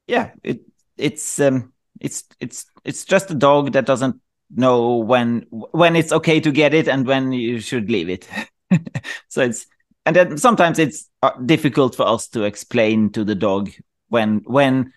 yeah, 0.08 0.32
it 0.42 0.62
it's 0.96 1.38
um 1.42 1.74
it's 2.00 2.24
it's 2.40 2.66
it's 2.86 3.04
just 3.04 3.30
a 3.30 3.36
dog 3.36 3.74
that 3.74 3.86
doesn't 3.86 4.22
know 4.56 4.96
when 4.96 5.46
when 5.52 5.98
it's 5.98 6.14
okay 6.14 6.40
to 6.40 6.52
get 6.52 6.74
it 6.74 6.88
and 6.88 7.06
when 7.06 7.34
you 7.34 7.60
should 7.60 7.92
leave 7.92 8.08
it. 8.08 8.26
so 9.28 9.42
it's 9.42 9.68
and 10.10 10.16
then 10.16 10.38
sometimes 10.40 10.80
it's 10.80 11.08
uh, 11.22 11.38
difficult 11.46 11.94
for 11.94 12.08
us 12.08 12.28
to 12.30 12.42
explain 12.42 13.12
to 13.12 13.24
the 13.24 13.36
dog 13.36 13.70
when 14.08 14.42
when 14.46 14.92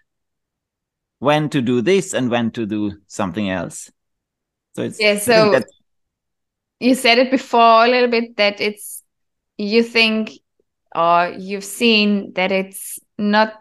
when 1.18 1.50
to 1.50 1.60
do 1.60 1.82
this 1.82 2.14
and 2.14 2.30
when 2.30 2.50
to 2.52 2.64
do 2.64 2.98
something 3.08 3.50
else. 3.50 3.90
So 4.74 4.84
it's 4.84 4.98
yeah. 4.98 5.18
So 5.18 5.60
you 6.80 6.94
said 6.94 7.18
it 7.18 7.30
before 7.30 7.84
a 7.84 7.88
little 7.88 8.08
bit 8.08 8.38
that 8.38 8.58
it's 8.62 9.02
you 9.58 9.82
think 9.82 10.30
or 10.94 11.34
you've 11.38 11.62
seen 11.62 12.32
that 12.32 12.50
it's 12.50 12.98
not 13.18 13.52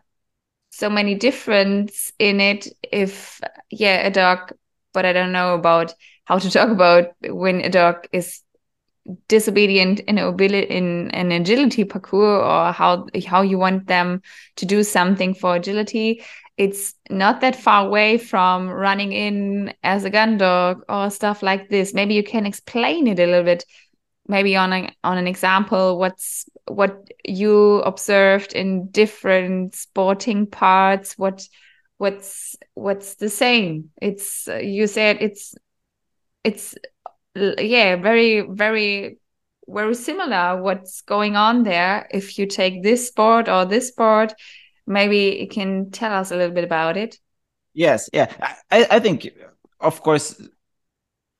so 0.70 0.90
many 0.90 1.16
difference 1.16 2.14
in 2.18 2.40
it 2.40 2.70
if 2.82 3.42
yeah 3.70 4.08
a 4.08 4.10
dog 4.10 4.54
but 4.94 5.06
i 5.06 5.12
don't 5.12 5.34
know 5.34 5.54
about 5.54 5.94
how 6.24 6.40
to 6.40 6.50
talk 6.58 6.70
about 6.70 7.10
when 7.22 7.62
a 7.62 7.70
dog 7.70 8.08
is 8.14 8.42
disobedient 9.28 10.00
in 10.02 10.18
in 10.18 11.12
an 11.12 11.32
agility 11.32 11.84
parkour 11.84 12.40
or 12.46 12.72
how 12.72 13.08
how 13.28 13.42
you 13.42 13.58
want 13.58 13.88
them 13.88 14.22
to 14.56 14.66
do 14.66 14.84
something 14.84 15.34
for 15.34 15.56
agility 15.56 16.24
it's 16.58 16.94
not 17.10 17.42
that 17.42 17.56
far 17.56 17.88
away 17.88 18.20
from 18.20 18.70
running 18.70 19.14
in 19.14 19.74
as 19.84 20.04
a 20.06 20.12
gun 20.12 20.38
dog 20.38 20.84
or 20.88 21.10
stuff 21.10 21.42
like 21.42 21.70
this. 21.70 21.92
Maybe 21.92 22.14
you 22.14 22.24
can 22.24 22.46
explain 22.46 23.08
it 23.08 23.18
a 23.18 23.26
little 23.26 23.44
bit 23.44 23.66
maybe 24.28 24.56
on 24.56 24.72
on 25.04 25.18
an 25.18 25.28
example 25.28 25.98
what's 25.98 26.46
what 26.68 27.08
you 27.26 27.78
observed 27.80 28.54
in 28.54 28.90
different 28.92 29.74
sporting 29.74 30.46
parts 30.46 31.18
what 31.18 31.48
what's 31.98 32.56
what's 32.74 33.16
the 33.16 33.30
same? 33.30 33.90
It's 34.02 34.48
you 34.48 34.88
said 34.88 35.18
it's 35.22 35.56
it's 36.44 36.76
yeah 37.36 37.96
very 37.96 38.42
very 38.42 39.18
very 39.68 39.96
similar 39.96 40.62
what's 40.62 41.02
going 41.02 41.36
on 41.36 41.64
there. 41.64 42.08
If 42.12 42.38
you 42.38 42.46
take 42.46 42.84
this 42.84 43.08
sport 43.08 43.48
or 43.48 43.66
this 43.66 43.88
sport 43.88 44.34
maybe 44.88 45.38
you 45.40 45.48
can 45.48 45.92
tell 45.92 46.14
us 46.14 46.32
a 46.32 46.36
little 46.36 46.54
bit 46.54 46.64
about 46.64 46.98
it. 46.98 47.18
Yes 47.74 48.10
yeah. 48.14 48.32
I 48.70 48.88
i 48.92 49.00
think 49.00 49.30
of 49.80 50.02
course 50.02 50.42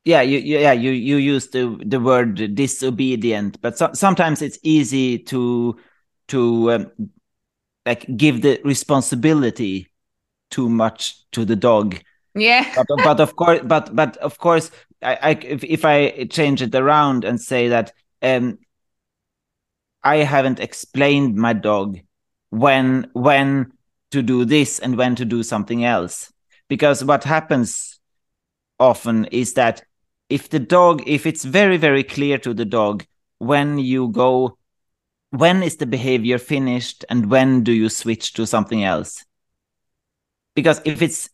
yeah 0.06 0.22
you, 0.22 0.40
yeah 0.40 0.72
you 0.72 0.92
you 0.92 1.18
use 1.18 1.48
the 1.50 1.78
the 1.86 2.00
word 2.00 2.56
disobedient 2.56 3.62
but 3.62 3.78
so, 3.78 3.92
sometimes 3.94 4.42
it's 4.42 4.58
easy 4.64 5.20
to 5.20 5.78
to 6.30 6.72
um, 6.72 6.92
like 7.86 8.06
give 8.16 8.42
the 8.42 8.62
responsibility 8.64 9.92
too 10.50 10.70
much 10.70 11.30
to 11.32 11.46
the 11.46 11.56
dog. 11.56 12.00
Yeah. 12.36 12.72
But, 12.76 12.86
but 13.04 13.20
of 13.20 13.36
course 13.36 13.60
but 13.64 13.96
but 13.96 14.18
of 14.18 14.38
course 14.38 14.72
I, 15.02 15.16
I 15.22 15.30
if, 15.32 15.64
if 15.64 15.86
I 15.86 16.26
change 16.26 16.62
it 16.62 16.76
around 16.76 17.24
and 17.26 17.40
say 17.40 17.70
that 17.70 17.94
um, 18.22 18.60
I 20.04 20.18
haven't 20.18 20.60
explained 20.60 21.36
my 21.36 21.54
dog 21.54 22.00
when 22.50 23.10
when 23.14 23.74
to 24.12 24.22
do 24.22 24.46
this 24.46 24.80
and 24.80 24.98
when 24.98 25.16
to 25.16 25.26
do 25.26 25.44
something 25.44 25.86
else. 25.86 26.32
Because 26.68 27.04
what 27.04 27.24
happens 27.24 28.00
often 28.80 29.26
is 29.26 29.54
that 29.54 29.84
if 30.30 30.50
the 30.50 30.60
dog, 30.60 31.04
if 31.08 31.26
it's 31.26 31.44
very, 31.44 31.78
very 31.78 32.04
clear 32.04 32.38
to 32.40 32.54
the 32.54 32.66
dog 32.66 33.06
when 33.40 33.78
you 33.78 34.10
go, 34.10 34.58
when 35.32 35.64
is 35.64 35.78
the 35.78 35.86
behavior 35.86 36.38
finished 36.38 37.04
and 37.10 37.30
when 37.30 37.64
do 37.64 37.72
you 37.72 37.90
switch 37.90 38.34
to 38.34 38.46
something 38.46 38.84
else? 38.84 39.26
Because 40.56 40.82
if 40.86 41.02
it's 41.02 41.30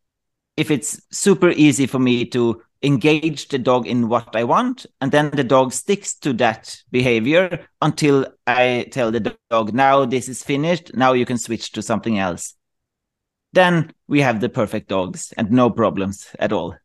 if 0.55 0.71
it's 0.71 0.99
super 1.11 1.49
easy 1.51 1.85
for 1.85 1.99
me 1.99 2.25
to 2.25 2.63
engage 2.83 3.47
the 3.47 3.57
dog 3.57 3.87
in 3.87 4.09
what 4.09 4.35
I 4.35 4.43
want, 4.43 4.85
and 5.01 5.11
then 5.11 5.31
the 5.31 5.43
dog 5.43 5.73
sticks 5.73 6.15
to 6.19 6.33
that 6.33 6.77
behavior 6.91 7.67
until 7.81 8.27
I 8.45 8.87
tell 8.91 9.11
the 9.11 9.35
dog, 9.49 9.73
now 9.73 10.05
this 10.05 10.29
is 10.29 10.43
finished, 10.43 10.91
now 10.95 11.13
you 11.13 11.25
can 11.25 11.37
switch 11.37 11.71
to 11.73 11.81
something 11.81 12.19
else. 12.19 12.55
Then 13.53 13.93
we 14.07 14.21
have 14.21 14.39
the 14.39 14.49
perfect 14.49 14.89
dogs 14.89 15.33
and 15.37 15.51
no 15.51 15.69
problems 15.69 16.27
at 16.39 16.51
all. 16.51 16.75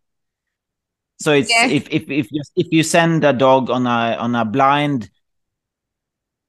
So 1.21 1.33
it's 1.33 1.51
yeah. 1.51 1.67
if 1.67 1.89
if 1.91 2.11
if 2.11 2.33
you 2.33 2.43
if 2.57 2.67
you 2.71 2.83
send 2.83 3.25
a 3.25 3.33
dog 3.33 3.71
on 3.71 3.87
a 3.87 4.17
on 4.17 4.35
a 4.35 4.45
blind 4.45 5.11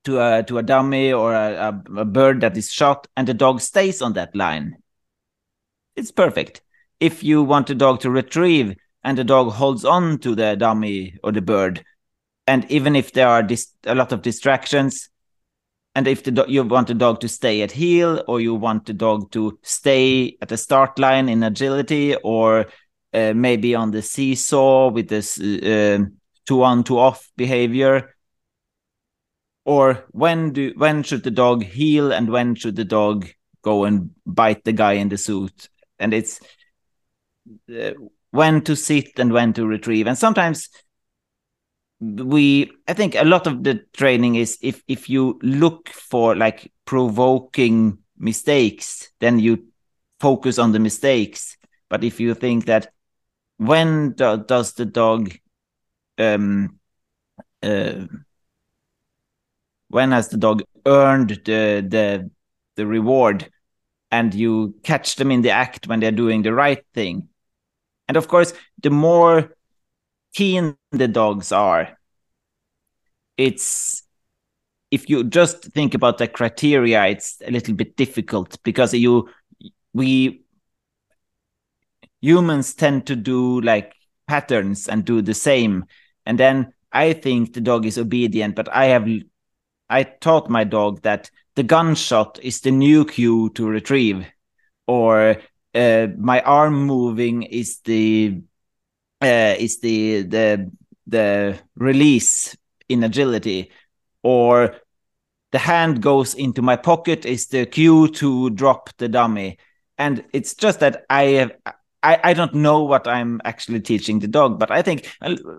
to 0.06 0.20
a 0.20 0.44
to 0.44 0.58
a 0.58 0.64
dummy 0.64 1.14
or 1.14 1.34
a, 1.34 1.84
a, 1.96 2.02
a 2.02 2.06
bird 2.06 2.42
that 2.42 2.58
is 2.58 2.72
shot 2.72 3.08
and 3.16 3.28
the 3.28 3.34
dog 3.34 3.62
stays 3.62 4.02
on 4.02 4.14
that 4.14 4.36
line, 4.36 4.78
it's 5.96 6.12
perfect. 6.12 6.62
If 7.00 7.24
you 7.24 7.44
want 7.44 7.68
the 7.68 7.76
dog 7.76 8.00
to 8.02 8.10
retrieve 8.10 8.76
and 9.04 9.18
the 9.18 9.24
dog 9.24 9.52
holds 9.52 9.86
on 9.86 10.18
to 10.20 10.36
the 10.36 10.56
dummy 10.56 11.18
or 11.24 11.32
the 11.32 11.42
bird. 11.42 11.84
And 12.48 12.70
even 12.72 12.96
if 12.96 13.14
there 13.14 13.28
are 13.28 13.48
a 13.86 13.96
lot 13.96 14.12
of 14.12 14.22
distractions, 14.22 15.10
and 15.96 16.08
if 16.08 16.24
the 16.24 16.46
you 16.48 16.64
want 16.64 16.88
the 16.88 16.94
dog 16.94 17.20
to 17.22 17.28
stay 17.28 17.62
at 17.62 17.72
heel, 17.72 18.24
or 18.28 18.42
you 18.42 18.56
want 18.56 18.86
the 18.86 18.94
dog 18.94 19.32
to 19.32 19.60
stay 19.62 20.38
at 20.42 20.50
the 20.50 20.58
start 20.58 20.98
line 20.98 21.30
in 21.30 21.44
agility, 21.44 22.16
or 22.16 22.66
uh, 23.14 23.34
maybe 23.36 23.76
on 23.76 23.92
the 23.92 24.02
seesaw 24.02 24.90
with 24.90 25.08
this 25.08 25.40
uh, 25.40 26.00
two 26.48 26.64
on 26.64 26.84
two 26.84 26.98
off 26.98 27.32
behavior, 27.38 28.16
or 29.66 30.04
when 30.12 30.52
do 30.52 30.74
when 30.76 31.04
should 31.04 31.24
the 31.24 31.32
dog 31.32 31.64
heel 31.64 32.12
and 32.12 32.30
when 32.30 32.56
should 32.56 32.76
the 32.76 32.86
dog 32.86 33.28
go 33.62 33.86
and 33.86 34.10
bite 34.26 34.64
the 34.64 34.74
guy 34.74 34.94
in 34.94 35.10
the 35.10 35.18
suit? 35.18 35.70
And 36.00 36.14
it's 36.14 36.42
uh, 37.70 37.92
when 38.34 38.64
to 38.64 38.76
sit 38.76 39.20
and 39.20 39.32
when 39.32 39.54
to 39.54 39.68
retrieve. 39.68 40.08
And 40.08 40.18
sometimes 40.18 40.68
we 42.02 42.72
I 42.88 42.94
think 42.94 43.14
a 43.14 43.24
lot 43.24 43.46
of 43.46 43.64
the 43.64 43.86
training 43.94 44.36
is 44.36 44.58
if 44.60 44.82
if 44.88 45.08
you 45.08 45.40
look 45.44 45.90
for 45.90 46.36
like 46.36 46.74
provoking 46.86 48.00
mistakes, 48.18 49.12
then 49.20 49.38
you 49.38 49.68
focus 50.20 50.58
on 50.58 50.72
the 50.72 50.80
mistakes. 50.80 51.58
But 51.90 52.04
if 52.04 52.20
you 52.20 52.34
think 52.34 52.66
that 52.66 52.92
when 53.58 54.14
do, 54.14 54.44
does 54.48 54.74
the 54.74 54.86
dog 54.86 55.32
um 56.18 56.80
uh, 57.62 58.08
when 59.90 60.12
has 60.12 60.30
the 60.30 60.38
dog 60.38 60.64
earned 60.88 61.30
the 61.46 61.86
the 61.88 62.32
the 62.78 62.88
reward 62.88 63.48
and 64.10 64.34
you 64.34 64.74
catch 64.82 65.18
them 65.18 65.30
in 65.30 65.44
the 65.44 65.52
act 65.52 65.86
when 65.86 66.00
they're 66.00 66.12
doing 66.12 66.42
the 66.42 66.54
right 66.54 66.84
thing 66.96 67.30
and 68.08 68.18
of 68.18 68.28
course, 68.28 68.54
the 68.82 68.90
more 68.90 69.56
keen 70.34 70.76
the 70.92 71.08
dogs 71.08 71.52
are, 71.52 71.98
it's 73.38 74.04
if 74.92 75.10
you 75.10 75.24
just 75.24 75.64
think 75.74 75.96
about 75.96 76.20
the 76.20 76.28
criteria, 76.28 77.06
it's 77.08 77.42
a 77.46 77.52
little 77.52 77.74
bit 77.74 77.96
difficult 77.98 78.62
because 78.64 78.94
you 78.94 79.30
we 79.94 80.44
humans 82.22 82.74
tend 82.74 83.08
to 83.08 83.16
do 83.16 83.60
like 83.62 83.94
patterns 84.28 84.88
and 84.88 85.04
do 85.04 85.22
the 85.22 85.34
same. 85.34 85.86
And 86.26 86.40
then 86.40 86.74
I 86.92 87.14
think 87.14 87.54
the 87.54 87.62
dog 87.62 87.86
is 87.86 87.98
obedient, 87.98 88.56
but 88.56 88.74
I 88.74 88.86
have 88.86 89.08
I 89.90 90.04
taught 90.04 90.50
my 90.50 90.64
dog 90.64 91.02
that 91.02 91.30
the 91.56 91.64
gunshot 91.64 92.40
is 92.42 92.62
the 92.62 92.72
new 92.72 93.06
cue 93.06 93.50
to 93.56 93.68
retrieve, 93.68 94.26
or 94.88 95.38
uh, 95.74 96.08
my 96.18 96.42
arm 96.42 96.86
moving 96.86 97.44
is 97.44 97.80
the 97.80 98.42
uh, 99.22 99.56
is 99.58 99.80
the 99.80 100.24
the 100.24 100.72
the 101.08 101.60
release 101.76 102.56
in 102.90 103.04
agility, 103.04 103.72
or 104.22 104.76
the 105.52 105.60
hand 105.60 106.02
goes 106.02 106.34
into 106.34 106.62
my 106.62 106.76
pocket 106.76 107.26
is 107.26 107.48
the 107.48 107.66
cue 107.66 108.08
to 108.10 108.50
drop 108.52 108.90
the 108.98 109.08
dummy, 109.08 109.58
and 109.98 110.24
it's 110.34 110.54
just 110.56 110.80
that 110.80 111.06
I 111.10 111.24
have. 111.24 111.52
I, 112.06 112.20
I 112.22 112.34
don't 112.34 112.54
know 112.54 112.84
what 112.84 113.08
I'm 113.08 113.40
actually 113.46 113.80
teaching 113.80 114.20
the 114.20 114.28
dog, 114.28 114.60
but 114.60 114.72
I 114.72 114.82
think 114.82 115.10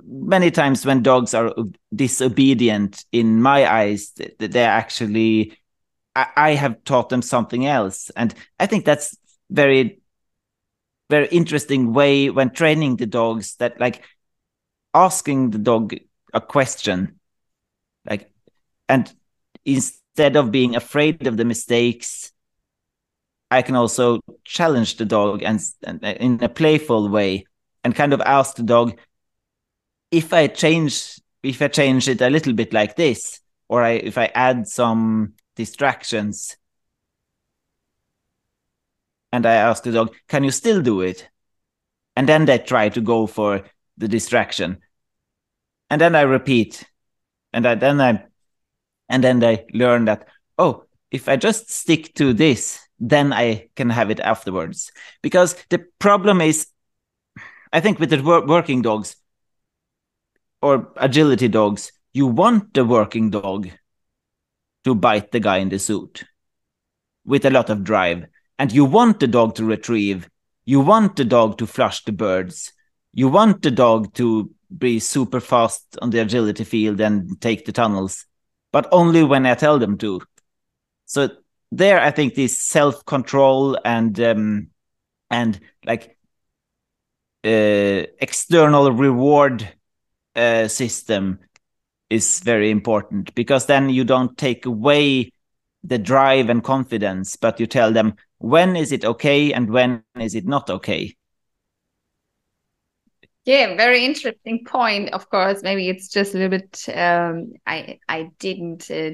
many 0.06 0.50
times 0.50 0.84
when 0.84 1.02
dogs 1.02 1.32
are 1.32 1.54
disobedient, 1.94 3.02
in 3.12 3.40
my 3.40 3.66
eyes, 3.66 4.12
they're 4.38 4.68
actually 4.68 5.56
I, 6.14 6.26
I 6.36 6.50
have 6.54 6.84
taught 6.84 7.08
them 7.08 7.22
something 7.22 7.66
else, 7.66 8.10
and 8.14 8.34
I 8.60 8.66
think 8.66 8.84
that's 8.84 9.16
very 9.50 10.00
very 11.10 11.28
interesting 11.28 11.92
way 11.92 12.30
when 12.30 12.50
training 12.50 12.96
the 12.96 13.06
dogs 13.06 13.56
that 13.56 13.78
like 13.78 14.04
asking 14.94 15.50
the 15.50 15.58
dog 15.58 15.94
a 16.32 16.40
question 16.40 17.18
like 18.08 18.30
and 18.88 19.12
instead 19.64 20.36
of 20.36 20.50
being 20.50 20.76
afraid 20.76 21.26
of 21.26 21.36
the 21.36 21.44
mistakes 21.44 22.32
i 23.50 23.62
can 23.62 23.74
also 23.74 24.20
challenge 24.44 24.96
the 24.96 25.04
dog 25.04 25.42
and, 25.42 25.60
and 25.86 26.04
uh, 26.04 26.14
in 26.20 26.42
a 26.42 26.48
playful 26.48 27.08
way 27.08 27.44
and 27.82 27.94
kind 27.94 28.12
of 28.12 28.20
ask 28.22 28.56
the 28.56 28.62
dog 28.62 28.98
if 30.10 30.32
i 30.32 30.46
change 30.46 31.20
if 31.42 31.60
i 31.60 31.68
change 31.68 32.08
it 32.08 32.20
a 32.20 32.30
little 32.30 32.52
bit 32.52 32.72
like 32.72 32.96
this 32.96 33.40
or 33.68 33.82
I, 33.82 33.90
if 33.92 34.16
i 34.16 34.26
add 34.34 34.66
some 34.66 35.34
distractions 35.56 36.56
and 39.34 39.46
I 39.46 39.54
ask 39.54 39.82
the 39.82 39.90
dog, 39.92 40.14
"Can 40.28 40.44
you 40.44 40.52
still 40.52 40.80
do 40.80 41.00
it?" 41.00 41.28
And 42.14 42.28
then 42.28 42.44
they 42.46 42.58
try 42.58 42.88
to 42.90 43.00
go 43.00 43.26
for 43.26 43.64
the 43.98 44.08
distraction, 44.08 44.78
and 45.90 46.00
then 46.00 46.14
I 46.14 46.22
repeat, 46.22 46.84
and 47.52 47.66
I, 47.66 47.74
then 47.74 48.00
I, 48.00 48.24
and 49.08 49.24
then 49.24 49.40
they 49.40 49.66
learn 49.72 50.04
that 50.04 50.28
oh, 50.58 50.84
if 51.10 51.28
I 51.28 51.36
just 51.36 51.70
stick 51.70 52.14
to 52.14 52.32
this, 52.32 52.78
then 53.00 53.32
I 53.32 53.68
can 53.74 53.90
have 53.90 54.10
it 54.10 54.20
afterwards. 54.20 54.92
Because 55.22 55.56
the 55.68 55.84
problem 55.98 56.40
is, 56.40 56.68
I 57.72 57.80
think 57.80 57.98
with 57.98 58.10
the 58.10 58.22
wor 58.22 58.46
working 58.46 58.82
dogs 58.82 59.16
or 60.62 60.92
agility 60.96 61.48
dogs, 61.48 61.92
you 62.12 62.26
want 62.28 62.72
the 62.74 62.84
working 62.84 63.30
dog 63.30 63.68
to 64.84 64.94
bite 64.94 65.32
the 65.32 65.40
guy 65.40 65.58
in 65.58 65.70
the 65.70 65.78
suit 65.78 66.24
with 67.24 67.44
a 67.44 67.50
lot 67.50 67.70
of 67.70 67.82
drive 67.82 68.26
and 68.58 68.72
you 68.72 68.84
want 68.84 69.20
the 69.20 69.26
dog 69.26 69.54
to 69.56 69.64
retrieve, 69.64 70.28
you 70.64 70.80
want 70.80 71.16
the 71.16 71.24
dog 71.24 71.58
to 71.58 71.66
flush 71.66 72.04
the 72.04 72.12
birds, 72.12 72.72
you 73.12 73.28
want 73.28 73.62
the 73.62 73.70
dog 73.70 74.12
to 74.14 74.50
be 74.76 74.98
super 74.98 75.40
fast 75.40 75.98
on 76.02 76.10
the 76.10 76.20
agility 76.20 76.64
field 76.64 77.00
and 77.00 77.40
take 77.40 77.64
the 77.64 77.72
tunnels, 77.72 78.26
but 78.72 78.88
only 78.92 79.22
when 79.22 79.46
I 79.46 79.54
tell 79.54 79.78
them 79.78 79.98
to. 79.98 80.20
So 81.06 81.28
there, 81.70 82.00
I 82.00 82.10
think 82.10 82.34
this 82.34 82.58
self 82.58 83.04
control 83.04 83.78
and 83.84 84.18
um, 84.20 84.68
and 85.30 85.60
like 85.84 86.16
uh, 87.44 88.06
external 88.20 88.90
reward 88.92 89.68
uh, 90.34 90.68
system 90.68 91.40
is 92.10 92.40
very 92.40 92.70
important 92.70 93.34
because 93.34 93.66
then 93.66 93.90
you 93.90 94.04
don't 94.04 94.36
take 94.38 94.66
away 94.66 95.32
the 95.84 95.98
drive 95.98 96.48
and 96.48 96.64
confidence, 96.64 97.36
but 97.36 97.60
you 97.60 97.66
tell 97.66 97.92
them 97.92 98.14
when 98.38 98.74
is 98.74 98.90
it 98.90 99.04
okay 99.04 99.52
and 99.52 99.70
when 99.70 100.02
is 100.18 100.34
it 100.34 100.46
not 100.46 100.70
okay. 100.70 101.14
Yeah, 103.44 103.76
very 103.76 104.04
interesting 104.04 104.64
point. 104.66 105.12
Of 105.12 105.28
course, 105.28 105.62
maybe 105.62 105.88
it's 105.90 106.08
just 106.08 106.34
a 106.34 106.38
little 106.38 106.58
bit. 106.58 106.88
Um, 106.88 107.52
I 107.66 107.98
I 108.08 108.30
didn't 108.38 108.90
uh, 108.90 109.10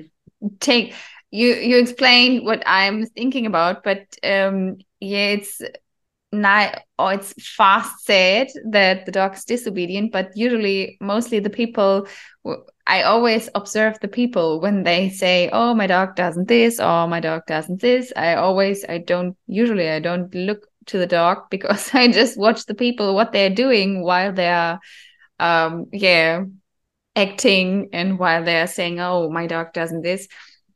take 0.61 0.95
you. 1.33 1.55
You 1.55 1.79
explained 1.79 2.45
what 2.47 2.63
I'm 2.65 3.07
thinking 3.07 3.47
about, 3.47 3.83
but 3.83 4.07
um, 4.23 4.79
yeah, 5.01 5.31
it's 5.31 5.61
not. 6.31 6.83
Oh, 6.97 7.09
it's 7.09 7.35
fast 7.57 8.05
said 8.05 8.49
that 8.71 9.05
the 9.05 9.13
dog's 9.13 9.45
disobedient, 9.45 10.13
but 10.13 10.37
usually, 10.37 10.97
mostly 11.01 11.41
the 11.41 11.51
people 11.51 12.07
I 12.91 13.03
always 13.03 13.49
observe 13.55 13.99
the 14.01 14.09
people 14.09 14.61
when 14.61 14.83
they 14.83 15.11
say, 15.11 15.49
"Oh, 15.53 15.75
my 15.75 15.87
dog 15.87 16.17
doesn't 16.17 16.49
this," 16.49 16.81
or 16.81 17.07
"My 17.09 17.21
dog 17.21 17.43
doesn't 17.47 17.81
this." 17.81 18.13
I 18.17 18.35
always, 18.35 18.85
I 18.89 18.99
don't 18.99 19.37
usually, 19.47 19.89
I 19.89 20.01
don't 20.01 20.35
look 20.35 20.67
to 20.87 20.99
the 20.99 21.07
dog 21.07 21.39
because 21.51 21.95
I 21.95 22.09
just 22.09 22.39
watch 22.39 22.67
the 22.67 22.75
people 22.75 23.15
what 23.15 23.33
they're 23.33 23.55
doing 23.55 24.03
while 24.03 24.33
they're, 24.33 24.81
um, 25.39 25.87
yeah, 25.93 26.45
acting 27.17 27.91
and 27.93 28.19
while 28.19 28.45
they're 28.45 28.67
saying, 28.67 29.01
"Oh, 29.01 29.31
my 29.31 29.47
dog 29.47 29.73
doesn't 29.73 30.03
this." 30.03 30.29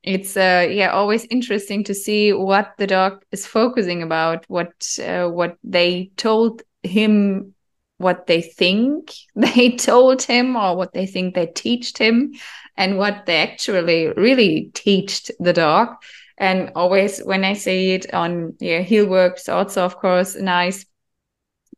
it's 0.04 0.36
uh 0.36 0.66
yeah 0.70 0.90
always 0.90 1.24
interesting 1.30 1.82
to 1.82 1.94
see 1.94 2.32
what 2.32 2.72
the 2.78 2.86
dog 2.86 3.24
is 3.32 3.46
focusing 3.46 4.02
about 4.02 4.44
what 4.48 4.72
uh, 5.02 5.26
what 5.28 5.56
they 5.64 6.10
told 6.16 6.62
him 6.82 7.54
what 7.98 8.26
they 8.26 8.42
think 8.42 9.12
they 9.36 9.70
told 9.76 10.22
him 10.22 10.56
or 10.56 10.76
what 10.76 10.92
they 10.92 11.06
think 11.06 11.34
they 11.34 11.46
teached 11.46 11.98
him 11.98 12.34
and 12.76 12.98
what 12.98 13.26
they 13.26 13.36
actually 13.36 14.08
really 14.16 14.70
teached 14.74 15.30
the 15.38 15.52
dog. 15.52 15.88
And 16.36 16.72
always 16.74 17.20
when 17.20 17.44
i 17.44 17.52
say 17.52 17.90
it 17.90 18.12
on 18.12 18.54
yeah 18.58 18.80
heel 18.80 19.06
works 19.06 19.48
also 19.48 19.84
of 19.84 19.96
course 19.96 20.34
a 20.34 20.42
nice 20.42 20.84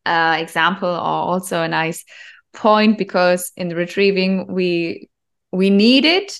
uh, 0.03 0.37
example 0.39 0.89
or 0.89 0.95
also 0.97 1.61
a 1.61 1.67
nice 1.67 2.03
point 2.53 2.97
because 2.97 3.51
in 3.55 3.69
the 3.69 3.75
retrieving 3.75 4.47
we 4.47 5.09
we 5.51 5.69
need 5.69 6.05
it. 6.05 6.39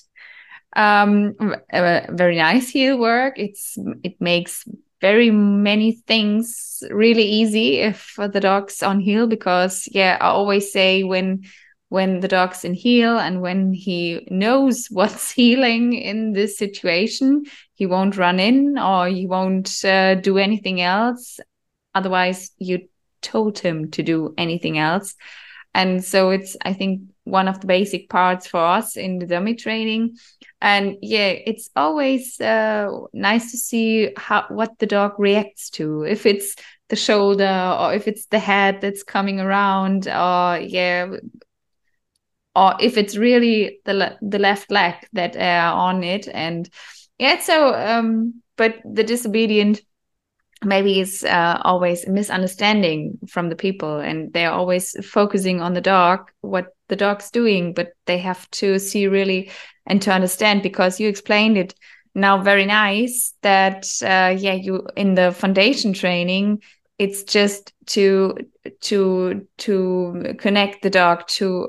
Um 0.76 1.34
a 1.72 2.06
very 2.10 2.36
nice 2.36 2.68
heel 2.70 2.98
work. 2.98 3.38
It's 3.38 3.78
it 4.02 4.20
makes 4.20 4.64
very 5.00 5.30
many 5.30 5.92
things 5.92 6.82
really 6.90 7.24
easy 7.24 7.78
if 7.78 8.14
the 8.16 8.40
dog's 8.40 8.82
on 8.82 9.00
heel 9.00 9.26
because 9.26 9.88
yeah 9.92 10.16
i 10.20 10.26
always 10.26 10.72
say 10.72 11.02
when 11.02 11.42
when 11.88 12.20
the 12.20 12.28
dog's 12.28 12.64
in 12.64 12.74
heel 12.74 13.18
and 13.18 13.40
when 13.40 13.72
he 13.72 14.26
knows 14.30 14.86
what's 14.90 15.30
healing 15.30 15.92
in 15.92 16.32
this 16.32 16.58
situation 16.58 17.44
he 17.78 17.86
won't 17.86 18.16
run 18.16 18.40
in 18.40 18.76
or 18.76 19.06
he 19.06 19.26
won't 19.26 19.84
uh, 19.84 20.16
do 20.16 20.36
anything 20.36 20.80
else. 20.80 21.38
Otherwise 21.94 22.50
you 22.58 22.88
told 23.22 23.60
him 23.60 23.90
to 23.92 24.02
do 24.02 24.34
anything 24.36 24.78
else. 24.78 25.14
And 25.74 26.04
so 26.04 26.30
it's 26.30 26.56
i 26.64 26.72
think 26.72 27.02
one 27.28 27.48
of 27.48 27.60
the 27.60 27.66
basic 27.66 28.08
parts 28.08 28.46
for 28.46 28.60
us 28.60 28.96
in 28.96 29.18
the 29.18 29.26
dummy 29.26 29.54
training. 29.54 30.16
And 30.60 30.96
yeah 31.02 31.28
it's 31.28 31.70
always 31.76 32.40
uh, 32.40 32.88
nice 33.12 33.50
to 33.52 33.56
see 33.56 34.12
how 34.16 34.46
what 34.48 34.78
the 34.78 34.86
dog 34.86 35.12
reacts 35.18 35.70
to. 35.70 36.02
If 36.02 36.26
it's 36.26 36.56
the 36.88 36.96
shoulder 36.96 37.76
or 37.78 37.94
if 37.94 38.08
it's 38.08 38.26
the 38.26 38.38
head 38.38 38.80
that's 38.80 39.02
coming 39.02 39.40
around 39.40 40.08
or 40.08 40.58
yeah 40.58 41.10
or 42.56 42.74
if 42.80 42.96
it's 42.96 43.16
really 43.16 43.80
the 43.84 43.94
le 43.94 44.18
the 44.20 44.38
left 44.38 44.70
leg 44.70 44.94
that 45.12 45.36
are 45.36 45.72
on 45.72 46.02
it. 46.02 46.28
And 46.28 46.68
yeah 47.18 47.40
so 47.40 47.74
um 47.74 48.42
but 48.56 48.76
the 48.84 49.04
disobedient 49.04 49.80
maybe 50.64 51.00
is 51.00 51.24
uh, 51.24 51.60
always 51.62 52.04
a 52.04 52.10
misunderstanding 52.10 53.18
from 53.28 53.48
the 53.48 53.56
people. 53.56 53.98
And 53.98 54.32
they're 54.32 54.50
always 54.52 54.94
focusing 55.06 55.60
on 55.60 55.74
the 55.74 55.80
dog 55.80 56.30
what 56.40 56.74
the 56.88 56.96
dog's 56.96 57.30
doing 57.30 57.72
but 57.72 57.92
they 58.06 58.18
have 58.18 58.50
to 58.50 58.78
see 58.78 59.06
really 59.06 59.50
and 59.86 60.02
to 60.02 60.12
understand 60.12 60.62
because 60.62 61.00
you 61.00 61.08
explained 61.08 61.56
it 61.56 61.74
now 62.14 62.42
very 62.42 62.66
nice 62.66 63.34
that 63.42 63.86
uh, 64.02 64.34
yeah 64.38 64.54
you 64.54 64.86
in 64.96 65.14
the 65.14 65.32
foundation 65.32 65.92
training 65.92 66.60
it's 66.98 67.22
just 67.22 67.72
to 67.86 68.34
to 68.80 69.46
to 69.58 70.34
connect 70.38 70.82
the 70.82 70.90
dog 70.90 71.26
to 71.28 71.68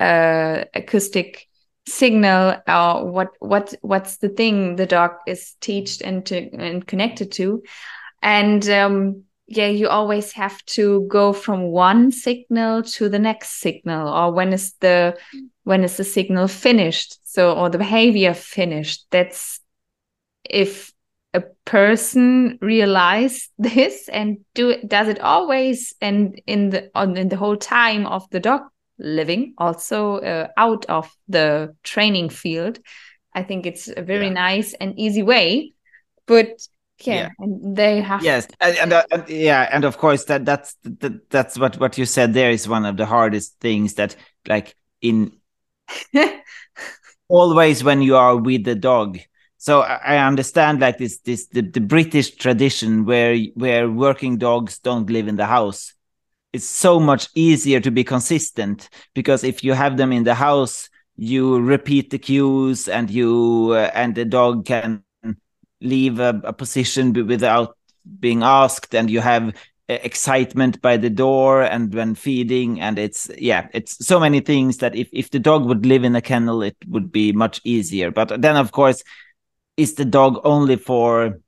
uh, 0.00 0.64
acoustic 0.74 1.48
signal 1.86 2.56
or 2.66 3.10
what 3.10 3.28
what 3.40 3.74
what's 3.82 4.18
the 4.18 4.28
thing 4.28 4.76
the 4.76 4.86
dog 4.86 5.12
is 5.26 5.54
taught 5.60 6.00
and 6.02 6.26
to 6.26 6.50
and 6.54 6.86
connected 6.86 7.32
to. 7.32 7.62
And 8.22 8.66
um, 8.70 9.24
yeah 9.46 9.68
you 9.68 9.88
always 9.88 10.32
have 10.32 10.64
to 10.64 11.06
go 11.08 11.32
from 11.32 11.62
one 11.62 12.10
signal 12.10 12.82
to 12.82 13.08
the 13.08 13.18
next 13.18 13.60
signal 13.60 14.08
or 14.08 14.32
when 14.32 14.52
is 14.52 14.74
the 14.80 15.16
when 15.64 15.82
is 15.82 15.96
the 15.96 16.04
signal 16.04 16.46
finished? 16.46 17.18
So 17.24 17.54
or 17.54 17.68
the 17.68 17.78
behavior 17.78 18.34
finished. 18.34 19.06
That's 19.10 19.60
if 20.44 20.92
a 21.32 21.42
person 21.64 22.58
realize 22.60 23.48
this 23.58 24.08
and 24.08 24.38
do 24.54 24.70
it 24.70 24.88
does 24.88 25.08
it 25.08 25.20
always 25.20 25.94
and 26.00 26.40
in 26.46 26.70
the 26.70 26.90
on 26.94 27.16
in 27.16 27.28
the 27.28 27.36
whole 27.36 27.56
time 27.56 28.06
of 28.06 28.28
the 28.30 28.40
dog 28.40 28.62
living 28.98 29.54
also 29.58 30.18
uh, 30.18 30.46
out 30.56 30.86
of 30.86 31.10
the 31.26 31.74
training 31.82 32.28
field 32.28 32.78
i 33.34 33.42
think 33.42 33.66
it's 33.66 33.88
a 33.88 34.02
very 34.02 34.26
yeah. 34.26 34.32
nice 34.32 34.74
and 34.74 34.96
easy 34.98 35.22
way. 35.22 35.72
But 36.26 36.66
yeah, 37.06 37.14
yeah. 37.14 37.28
and 37.38 37.76
they 37.76 38.00
have 38.00 38.22
yes 38.22 38.46
and, 38.60 38.76
and, 38.78 38.92
uh, 38.92 39.04
and, 39.10 39.28
yeah 39.28 39.68
and 39.72 39.84
of 39.84 39.98
course 39.98 40.24
that 40.24 40.44
that's 40.44 40.76
that, 40.84 41.30
that's 41.30 41.58
what 41.58 41.78
what 41.78 41.98
you 41.98 42.06
said 42.06 42.34
there 42.34 42.50
is 42.50 42.68
one 42.68 42.84
of 42.84 42.96
the 42.96 43.06
hardest 43.06 43.58
things 43.60 43.94
that 43.94 44.16
like 44.46 44.74
in 45.00 45.32
always 47.28 47.84
when 47.84 48.02
you 48.02 48.16
are 48.16 48.36
with 48.36 48.64
the 48.64 48.74
dog 48.74 49.18
so 49.64 49.80
I 49.80 50.18
understand 50.18 50.80
like 50.80 50.98
this 50.98 51.20
this 51.20 51.46
the, 51.46 51.62
the 51.62 51.80
British 51.80 52.32
tradition 52.32 53.06
where 53.06 53.34
where 53.54 53.90
working 53.90 54.36
dogs 54.36 54.78
don't 54.78 55.08
live 55.08 55.26
in 55.26 55.36
the 55.36 55.46
house. 55.46 55.94
It's 56.52 56.66
so 56.66 57.00
much 57.00 57.28
easier 57.34 57.80
to 57.80 57.90
be 57.90 58.04
consistent 58.04 58.90
because 59.14 59.42
if 59.42 59.64
you 59.64 59.72
have 59.72 59.96
them 59.96 60.12
in 60.12 60.24
the 60.24 60.34
house, 60.34 60.90
you 61.16 61.60
repeat 61.60 62.10
the 62.10 62.18
cues 62.18 62.88
and 62.88 63.08
you 63.08 63.70
uh, 63.70 63.90
and 63.94 64.14
the 64.14 64.26
dog 64.26 64.66
can 64.66 65.03
leave 65.84 66.18
a, 66.18 66.40
a 66.44 66.52
position 66.52 67.12
without 67.26 67.76
being 68.20 68.42
asked 68.42 68.94
and 68.94 69.10
you 69.10 69.20
have 69.20 69.54
uh, 69.88 69.98
excitement 70.02 70.80
by 70.80 70.96
the 70.96 71.10
door 71.10 71.62
and 71.62 71.94
when 71.94 72.14
feeding 72.14 72.80
and 72.80 72.98
it's 72.98 73.30
yeah 73.38 73.68
it's 73.72 74.04
so 74.04 74.18
many 74.18 74.40
things 74.40 74.78
that 74.78 74.94
if, 74.96 75.08
if 75.12 75.30
the 75.30 75.38
dog 75.38 75.66
would 75.66 75.84
live 75.84 76.04
in 76.04 76.16
a 76.16 76.22
kennel 76.22 76.62
it 76.62 76.76
would 76.88 77.12
be 77.12 77.32
much 77.32 77.60
easier. 77.64 78.10
But 78.10 78.40
then 78.40 78.56
of 78.56 78.72
course 78.72 79.04
is 79.76 79.94
the 79.94 80.04
dog 80.04 80.40
only 80.44 80.76
for 80.76 81.38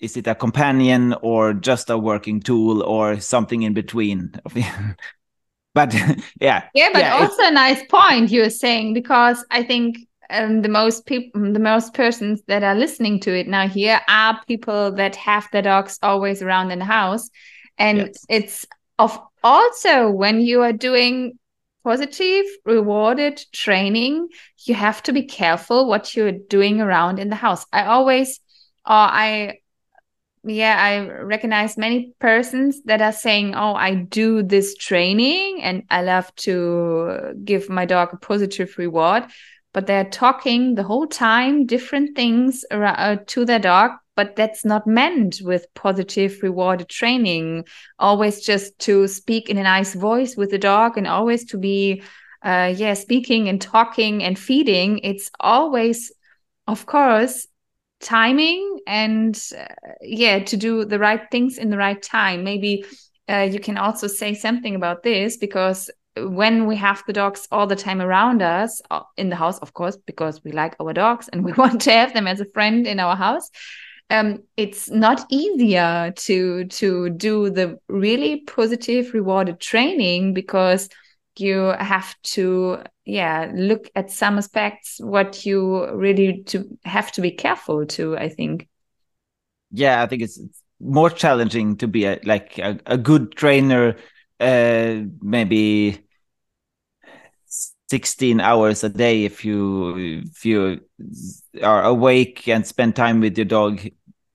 is 0.00 0.16
it 0.16 0.26
a 0.26 0.34
companion 0.34 1.14
or 1.22 1.54
just 1.54 1.90
a 1.90 1.98
working 1.98 2.40
tool 2.40 2.82
or 2.82 3.20
something 3.20 3.62
in 3.62 3.74
between? 3.74 4.32
But 5.74 5.94
yeah. 6.40 6.64
Yeah 6.74 6.90
but 6.92 7.00
yeah, 7.02 7.14
also 7.14 7.42
a 7.44 7.50
nice 7.52 7.84
point 7.86 8.30
you're 8.30 8.50
saying 8.50 8.94
because 8.94 9.44
i 9.50 9.62
think 9.62 10.07
um, 10.30 10.62
the 10.62 10.68
most 10.68 11.06
people 11.06 11.52
the 11.52 11.58
most 11.58 11.94
persons 11.94 12.42
that 12.46 12.62
are 12.62 12.74
listening 12.74 13.20
to 13.20 13.36
it 13.36 13.48
now 13.48 13.66
here 13.66 14.00
are 14.08 14.40
people 14.46 14.92
that 14.92 15.16
have 15.16 15.48
their 15.52 15.62
dogs 15.62 15.98
always 16.02 16.42
around 16.42 16.70
in 16.70 16.78
the 16.78 16.84
house. 16.84 17.30
And 17.78 17.98
yes. 17.98 18.26
it's 18.28 18.66
of 18.98 19.18
also 19.42 20.10
when 20.10 20.40
you 20.40 20.62
are 20.62 20.72
doing 20.72 21.38
positive 21.84 22.44
rewarded 22.64 23.40
training 23.52 24.28
you 24.66 24.74
have 24.74 25.02
to 25.04 25.12
be 25.12 25.22
careful 25.22 25.88
what 25.88 26.14
you're 26.14 26.32
doing 26.32 26.80
around 26.80 27.18
in 27.18 27.30
the 27.30 27.36
house. 27.36 27.64
I 27.72 27.84
always 27.84 28.40
or 28.88 28.92
uh, 28.92 29.10
i 29.12 29.58
yeah 30.44 30.76
i 30.80 31.22
recognize 31.22 31.76
many 31.76 32.12
persons 32.20 32.82
that 32.84 33.02
are 33.02 33.12
saying 33.12 33.54
oh 33.54 33.74
i 33.74 33.94
do 33.94 34.42
this 34.42 34.76
training 34.76 35.60
and 35.62 35.82
i 35.90 36.02
love 36.02 36.34
to 36.36 37.34
give 37.44 37.68
my 37.68 37.84
dog 37.84 38.10
a 38.12 38.16
positive 38.16 38.74
reward 38.78 39.24
but 39.78 39.86
they're 39.86 40.10
talking 40.10 40.74
the 40.74 40.82
whole 40.82 41.06
time 41.06 41.64
different 41.64 42.16
things 42.16 42.64
uh, 42.72 43.14
to 43.28 43.44
their 43.44 43.60
dog 43.60 43.92
but 44.16 44.34
that's 44.34 44.64
not 44.64 44.88
meant 44.88 45.40
with 45.44 45.72
positive 45.74 46.42
rewarded 46.42 46.88
training. 46.88 47.64
Always 48.00 48.44
just 48.44 48.76
to 48.80 49.06
speak 49.06 49.48
in 49.48 49.56
a 49.56 49.62
nice 49.62 49.94
voice 49.94 50.36
with 50.36 50.50
the 50.50 50.58
dog 50.58 50.98
and 50.98 51.06
always 51.06 51.44
to 51.44 51.56
be 51.56 52.02
uh, 52.42 52.74
yeah 52.76 52.94
speaking 52.94 53.48
and 53.48 53.60
talking 53.60 54.24
and 54.24 54.36
feeding. 54.36 54.98
It's 55.04 55.30
always 55.38 56.10
of 56.66 56.84
course 56.84 57.46
timing 58.00 58.80
and 58.88 59.40
uh, 59.56 59.92
yeah 60.00 60.40
to 60.40 60.56
do 60.56 60.84
the 60.84 60.98
right 60.98 61.22
things 61.30 61.56
in 61.56 61.70
the 61.70 61.78
right 61.78 62.02
time. 62.02 62.42
Maybe 62.42 62.84
uh, 63.30 63.48
you 63.48 63.60
can 63.60 63.78
also 63.78 64.08
say 64.08 64.34
something 64.34 64.74
about 64.74 65.04
this 65.04 65.36
because 65.36 65.88
when 66.26 66.66
we 66.66 66.76
have 66.76 67.02
the 67.06 67.12
dogs 67.12 67.48
all 67.50 67.66
the 67.66 67.76
time 67.76 68.00
around 68.00 68.42
us 68.42 68.80
uh, 68.90 69.02
in 69.16 69.28
the 69.28 69.36
house 69.36 69.58
of 69.58 69.74
course 69.74 69.96
because 69.96 70.42
we 70.44 70.52
like 70.52 70.74
our 70.80 70.92
dogs 70.92 71.28
and 71.28 71.44
we 71.44 71.52
want 71.58 71.80
to 71.82 71.92
have 71.92 72.14
them 72.14 72.26
as 72.26 72.40
a 72.40 72.50
friend 72.52 72.86
in 72.86 73.00
our 73.00 73.16
house 73.16 73.50
um, 74.10 74.42
it's 74.56 74.90
not 74.90 75.26
easier 75.30 76.12
to 76.16 76.64
to 76.64 77.10
do 77.10 77.50
the 77.50 77.78
really 77.88 78.40
positive 78.46 79.12
rewarded 79.12 79.60
training 79.60 80.32
because 80.32 80.88
you 81.36 81.74
have 81.78 82.14
to 82.22 82.78
yeah 83.04 83.50
look 83.54 83.90
at 83.94 84.10
some 84.10 84.38
aspects 84.38 84.98
what 85.00 85.44
you 85.46 85.90
really 85.94 86.42
to 86.44 86.64
have 86.84 87.12
to 87.12 87.20
be 87.20 87.30
careful 87.30 87.86
to 87.86 88.16
i 88.16 88.28
think. 88.28 88.68
Yeah 89.70 90.02
i 90.02 90.06
think 90.06 90.22
it's, 90.22 90.40
more 90.80 91.10
challenging 91.10 91.76
to 91.76 91.88
be 91.88 92.04
a, 92.04 92.20
like 92.22 92.56
a, 92.58 92.78
a 92.86 92.96
good 92.96 93.32
trainer 93.34 93.96
uh 94.38 95.00
maybe 95.20 95.98
16 97.90 98.40
hours 98.40 98.84
a 98.84 98.88
day 98.88 99.24
if 99.24 99.44
you 99.44 100.22
if 100.28 100.44
you 100.44 100.80
are 101.62 101.84
awake 101.84 102.46
and 102.48 102.66
spend 102.66 102.94
time 102.94 103.20
with 103.20 103.36
your 103.36 103.46
dog. 103.46 103.80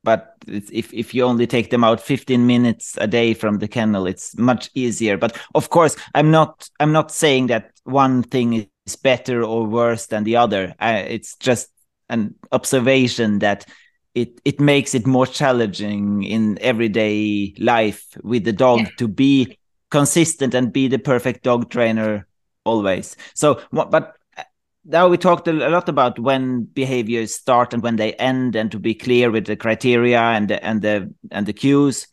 But 0.04 0.36
if 0.48 0.94
if 0.94 1.14
you 1.14 1.24
only 1.24 1.48
take 1.48 1.70
them 1.70 1.84
out 1.84 2.02
15 2.02 2.46
minutes 2.46 2.98
a 3.00 3.08
day 3.08 3.34
from 3.34 3.60
the 3.60 3.68
kennel 3.68 4.08
it's 4.08 4.38
much 4.38 4.70
easier. 4.74 5.18
But 5.18 5.38
of 5.56 5.70
course 5.70 5.96
i'm 6.14 6.30
not 6.32 6.70
i'm 6.80 6.92
not 6.92 7.12
saying 7.12 7.48
that 7.48 7.72
one 7.86 8.24
thing 8.24 8.68
is 8.86 8.96
better 8.96 9.44
or 9.44 9.66
worse 9.66 10.08
than 10.08 10.24
the 10.24 10.36
other. 10.36 10.76
I, 10.80 10.98
it's 10.98 11.36
just 11.38 11.70
an 12.10 12.36
observation 12.52 13.40
that 13.40 13.66
it 14.14 14.40
it 14.46 14.60
makes 14.60 14.94
it 14.94 15.08
more 15.08 15.26
challenging 15.26 16.24
in 16.24 16.60
everyday 16.62 17.54
life 17.58 18.06
with 18.24 18.44
the 18.44 18.54
dog 18.54 18.80
yeah. 18.80 18.90
to 18.98 19.08
be 19.08 19.58
consistent 19.90 20.54
and 20.54 20.74
be 20.74 20.88
the 20.88 21.00
perfect 21.00 21.44
dog 21.44 21.70
trainer 21.70 22.28
always. 22.66 23.16
So 23.34 23.62
but 23.72 24.16
uh, 24.38 24.44
now 24.86 25.08
we 25.08 25.18
talked 25.18 25.48
a 25.48 25.54
lot 25.54 25.90
about 25.90 26.20
when 26.20 26.64
behaviors 26.64 27.34
start 27.34 27.74
and 27.74 27.84
when 27.84 27.96
they 27.96 28.14
end 28.14 28.56
and 28.56 28.72
to 28.72 28.80
be 28.80 28.96
clear 28.96 29.32
with 29.32 29.46
the 29.46 29.56
criteria 29.56 30.20
and 30.20 30.50
the, 30.50 30.64
and 30.64 30.82
the 30.82 31.14
and 31.32 31.46
the 31.46 31.54
cues. 31.54 32.08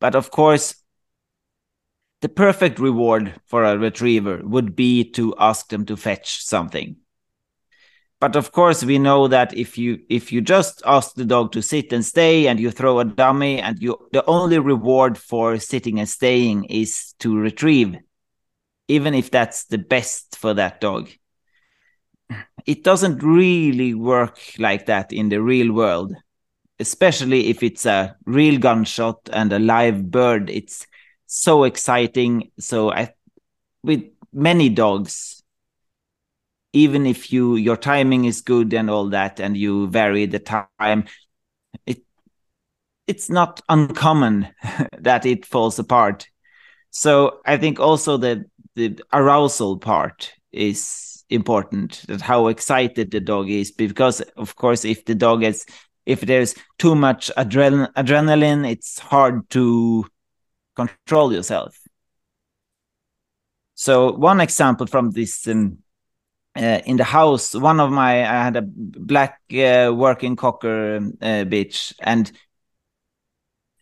But 0.00 0.14
of 0.14 0.30
course 0.30 0.74
the 2.20 2.28
perfect 2.28 2.78
reward 2.78 3.34
for 3.46 3.64
a 3.64 3.78
retriever 3.78 4.40
would 4.42 4.74
be 4.74 5.04
to 5.12 5.34
ask 5.38 5.68
them 5.68 5.86
to 5.86 5.96
fetch 5.96 6.44
something. 6.44 6.96
But 8.20 8.34
of 8.34 8.50
course 8.50 8.82
we 8.82 8.98
know 8.98 9.28
that 9.28 9.56
if 9.56 9.78
you 9.78 10.00
if 10.08 10.32
you 10.32 10.40
just 10.40 10.82
ask 10.84 11.14
the 11.14 11.24
dog 11.24 11.52
to 11.52 11.62
sit 11.62 11.92
and 11.92 12.04
stay 12.04 12.48
and 12.48 12.58
you 12.58 12.72
throw 12.72 12.98
a 12.98 13.04
dummy 13.04 13.60
and 13.60 13.80
you 13.80 13.96
the 14.12 14.24
only 14.26 14.58
reward 14.58 15.16
for 15.16 15.58
sitting 15.58 16.00
and 16.00 16.08
staying 16.08 16.64
is 16.64 17.14
to 17.20 17.36
retrieve 17.38 17.96
even 18.88 19.14
if 19.14 19.30
that's 19.30 19.64
the 19.66 19.78
best 19.78 20.36
for 20.36 20.54
that 20.54 20.80
dog. 20.80 21.08
It 22.66 22.84
doesn't 22.84 23.22
really 23.22 23.94
work 23.94 24.38
like 24.58 24.86
that 24.86 25.12
in 25.12 25.28
the 25.28 25.40
real 25.40 25.72
world 25.72 26.14
especially 26.78 27.48
if 27.48 27.62
it's 27.62 27.86
a 27.86 28.16
real 28.24 28.58
gunshot 28.58 29.18
and 29.32 29.52
a 29.52 29.58
live 29.58 30.10
bird. 30.10 30.48
It's 30.50 30.86
so 31.26 31.64
exciting. 31.64 32.50
So 32.58 32.92
i 32.92 33.12
with 33.82 34.04
many 34.32 34.68
dogs 34.68 35.42
even 36.72 37.06
if 37.06 37.32
you 37.32 37.56
your 37.56 37.76
timing 37.76 38.24
is 38.24 38.40
good 38.40 38.74
and 38.74 38.90
all 38.90 39.08
that 39.08 39.40
and 39.40 39.56
you 39.56 39.88
vary 39.88 40.26
the 40.26 40.38
time 40.38 41.04
it 41.86 42.02
it's 43.06 43.30
not 43.30 43.60
uncommon 43.68 44.48
that 44.98 45.24
it 45.24 45.46
falls 45.46 45.78
apart. 45.78 46.28
So 46.90 47.40
i 47.46 47.56
think 47.56 47.78
also 47.78 48.16
the 48.16 48.44
the 48.78 48.98
arousal 49.12 49.76
part 49.76 50.32
is 50.52 51.24
important 51.30 52.04
that 52.06 52.20
how 52.20 52.46
excited 52.46 53.10
the 53.10 53.20
dog 53.20 53.50
is 53.50 53.70
because 53.72 54.20
of 54.36 54.54
course 54.56 54.84
if 54.84 55.04
the 55.04 55.14
dog 55.14 55.42
is 55.42 55.66
if 56.06 56.22
there's 56.22 56.54
too 56.78 56.94
much 56.94 57.30
adren- 57.36 57.92
adrenaline 57.94 58.66
it's 58.66 58.98
hard 58.98 59.48
to 59.50 60.06
control 60.74 61.32
yourself. 61.32 61.76
So 63.74 64.12
one 64.12 64.40
example 64.40 64.86
from 64.86 65.10
this 65.10 65.46
um, 65.48 65.78
uh, 66.56 66.80
in 66.86 66.96
the 66.96 67.04
house 67.04 67.54
one 67.54 67.78
of 67.78 67.90
my 67.92 68.20
i 68.20 68.42
had 68.42 68.56
a 68.56 68.62
black 68.62 69.38
uh, 69.52 69.92
working 69.94 70.34
cocker 70.34 70.96
uh, 70.96 71.44
bitch 71.44 71.92
and 72.00 72.32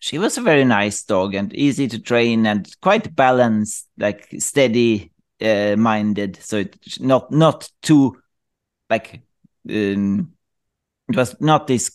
she 0.07 0.19
was 0.19 0.39
a 0.39 0.41
very 0.41 0.65
nice 0.65 1.03
dog 1.03 1.35
and 1.35 1.53
easy 1.53 1.89
to 1.89 1.99
train 1.99 2.47
and 2.47 2.73
quite 2.81 3.17
balanced 3.17 3.89
like 3.99 4.29
steady 4.39 5.11
uh, 5.43 5.75
minded. 5.77 6.39
So 6.41 6.59
it's 6.59 7.01
not 7.01 7.33
not 7.33 7.69
too 7.83 8.17
like 8.89 9.23
um, 9.69 10.33
it 11.09 11.17
was 11.17 11.35
not 11.41 11.67
this 11.67 11.91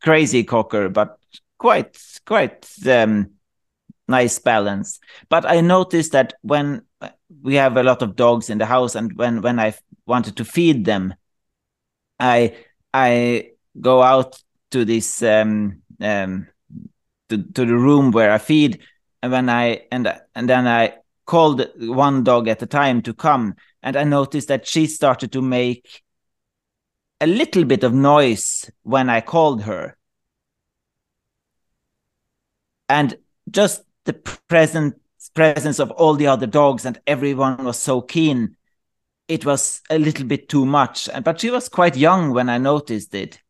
crazy 0.00 0.42
cocker 0.42 0.88
but 0.88 1.18
quite 1.58 2.02
quite 2.24 2.66
um, 2.88 3.32
nice 4.08 4.38
balance. 4.38 4.98
But 5.28 5.44
i 5.44 5.60
noticed 5.60 6.12
that 6.12 6.32
when 6.40 6.80
we 7.42 7.56
have 7.56 7.76
a 7.76 7.82
lot 7.82 8.00
of 8.00 8.16
dogs 8.16 8.48
in 8.48 8.56
the 8.56 8.66
house 8.66 8.94
and 8.94 9.12
when 9.18 9.42
when 9.42 9.60
i 9.60 9.74
wanted 10.06 10.36
to 10.36 10.44
feed 10.44 10.84
them 10.84 11.14
i 12.18 12.56
i 12.92 13.50
go 13.80 14.02
out 14.02 14.42
to 14.70 14.84
this 14.84 15.22
um 15.22 15.82
um 16.00 16.48
to, 17.30 17.42
to 17.42 17.64
the 17.64 17.76
room 17.76 18.10
where 18.10 18.30
i 18.30 18.38
feed. 18.38 18.80
And 19.22 19.32
when 19.32 19.48
i 19.48 19.82
and 19.90 20.12
and 20.34 20.48
then 20.48 20.66
i 20.66 20.94
called 21.26 21.66
one 21.76 22.24
dog 22.24 22.48
at 22.48 22.62
a 22.62 22.66
time 22.66 23.02
to 23.02 23.14
come. 23.14 23.54
And 23.82 23.96
i 23.96 24.04
noticed 24.04 24.48
that 24.48 24.66
she 24.66 24.86
started 24.86 25.32
to 25.32 25.42
make 25.42 26.02
a 27.20 27.26
little 27.26 27.64
bit 27.64 27.84
of 27.84 27.92
noise 27.92 28.70
when 28.82 29.08
i 29.08 29.20
called 29.20 29.62
her. 29.62 29.96
And 32.88 33.16
just 33.50 33.82
the 34.04 34.12
present 34.12 34.96
presence 35.34 35.78
of 35.78 35.90
all 35.92 36.14
the 36.14 36.26
other 36.26 36.46
dogs 36.46 36.84
and 36.84 37.00
everyone 37.06 37.62
was 37.62 37.78
so 37.78 38.00
keen 38.00 38.56
it 39.30 39.46
was 39.46 39.80
a 39.88 39.98
little 39.98 40.26
bit 40.26 40.48
too 40.48 40.66
much. 40.66 41.08
But 41.22 41.40
she 41.40 41.50
was 41.50 41.68
quite 41.68 41.96
young 41.96 42.32
when 42.32 42.48
i 42.48 42.58
noticed 42.58 43.14
it. 43.14 43.40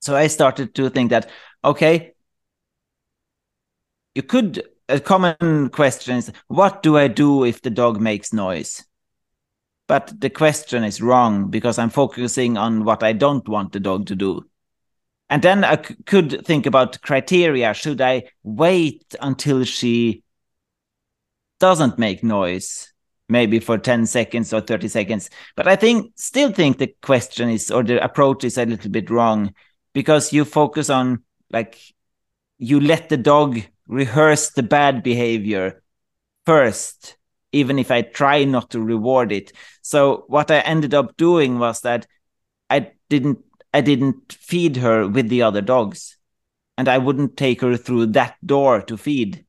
So 0.00 0.14
i 0.14 0.28
started 0.28 0.74
to 0.76 0.88
think 0.88 1.10
that 1.10 1.28
okay 1.64 2.14
you 4.16 4.22
could 4.22 4.66
a 4.88 4.98
common 4.98 5.68
question 5.68 6.16
is 6.16 6.32
what 6.48 6.82
do 6.82 6.96
I 6.96 7.06
do 7.06 7.44
if 7.44 7.60
the 7.60 7.68
dog 7.68 8.00
makes 8.00 8.32
noise? 8.32 8.82
But 9.88 10.18
the 10.18 10.30
question 10.30 10.84
is 10.84 11.02
wrong 11.02 11.50
because 11.50 11.78
I'm 11.78 11.90
focusing 11.90 12.56
on 12.56 12.84
what 12.84 13.02
I 13.02 13.12
don't 13.12 13.46
want 13.46 13.72
the 13.72 13.80
dog 13.80 14.06
to 14.06 14.16
do. 14.16 14.46
And 15.28 15.42
then 15.42 15.64
I 15.64 15.76
could 15.76 16.46
think 16.46 16.64
about 16.64 17.02
criteria. 17.02 17.74
Should 17.74 18.00
I 18.00 18.24
wait 18.42 19.14
until 19.20 19.64
she 19.64 20.22
doesn't 21.60 21.98
make 21.98 22.24
noise? 22.24 22.92
Maybe 23.28 23.58
for 23.58 23.76
10 23.76 24.06
seconds 24.06 24.52
or 24.54 24.62
30 24.62 24.88
seconds. 24.88 25.30
But 25.56 25.68
I 25.68 25.76
think, 25.76 26.12
still 26.16 26.52
think 26.52 26.78
the 26.78 26.94
question 27.02 27.50
is, 27.50 27.70
or 27.70 27.82
the 27.82 28.02
approach 28.02 28.44
is 28.44 28.56
a 28.56 28.64
little 28.64 28.90
bit 28.90 29.10
wrong 29.10 29.52
because 29.92 30.32
you 30.32 30.46
focus 30.46 30.88
on 30.88 31.22
like, 31.50 31.78
you 32.58 32.80
let 32.80 33.08
the 33.10 33.18
dog 33.18 33.60
rehearse 33.86 34.50
the 34.50 34.62
bad 34.62 35.02
behavior 35.02 35.82
first, 36.44 37.16
even 37.52 37.78
if 37.78 37.90
I 37.90 38.02
try 38.02 38.44
not 38.44 38.70
to 38.70 38.80
reward 38.80 39.32
it. 39.32 39.52
So 39.82 40.24
what 40.28 40.50
I 40.50 40.60
ended 40.60 40.94
up 40.94 41.16
doing 41.16 41.58
was 41.58 41.80
that 41.82 42.06
I 42.70 42.92
didn't 43.08 43.38
I 43.72 43.82
didn't 43.82 44.32
feed 44.32 44.76
her 44.78 45.06
with 45.06 45.28
the 45.28 45.42
other 45.42 45.60
dogs. 45.60 46.16
And 46.78 46.88
I 46.88 46.98
wouldn't 46.98 47.36
take 47.36 47.60
her 47.60 47.76
through 47.76 48.06
that 48.06 48.36
door 48.44 48.80
to 48.82 48.96
feed. 48.96 49.44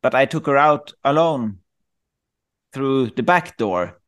But 0.00 0.14
I 0.14 0.26
took 0.26 0.46
her 0.46 0.56
out 0.56 0.92
alone 1.04 1.58
through 2.72 3.10
the 3.10 3.22
back 3.22 3.56
door. 3.56 4.00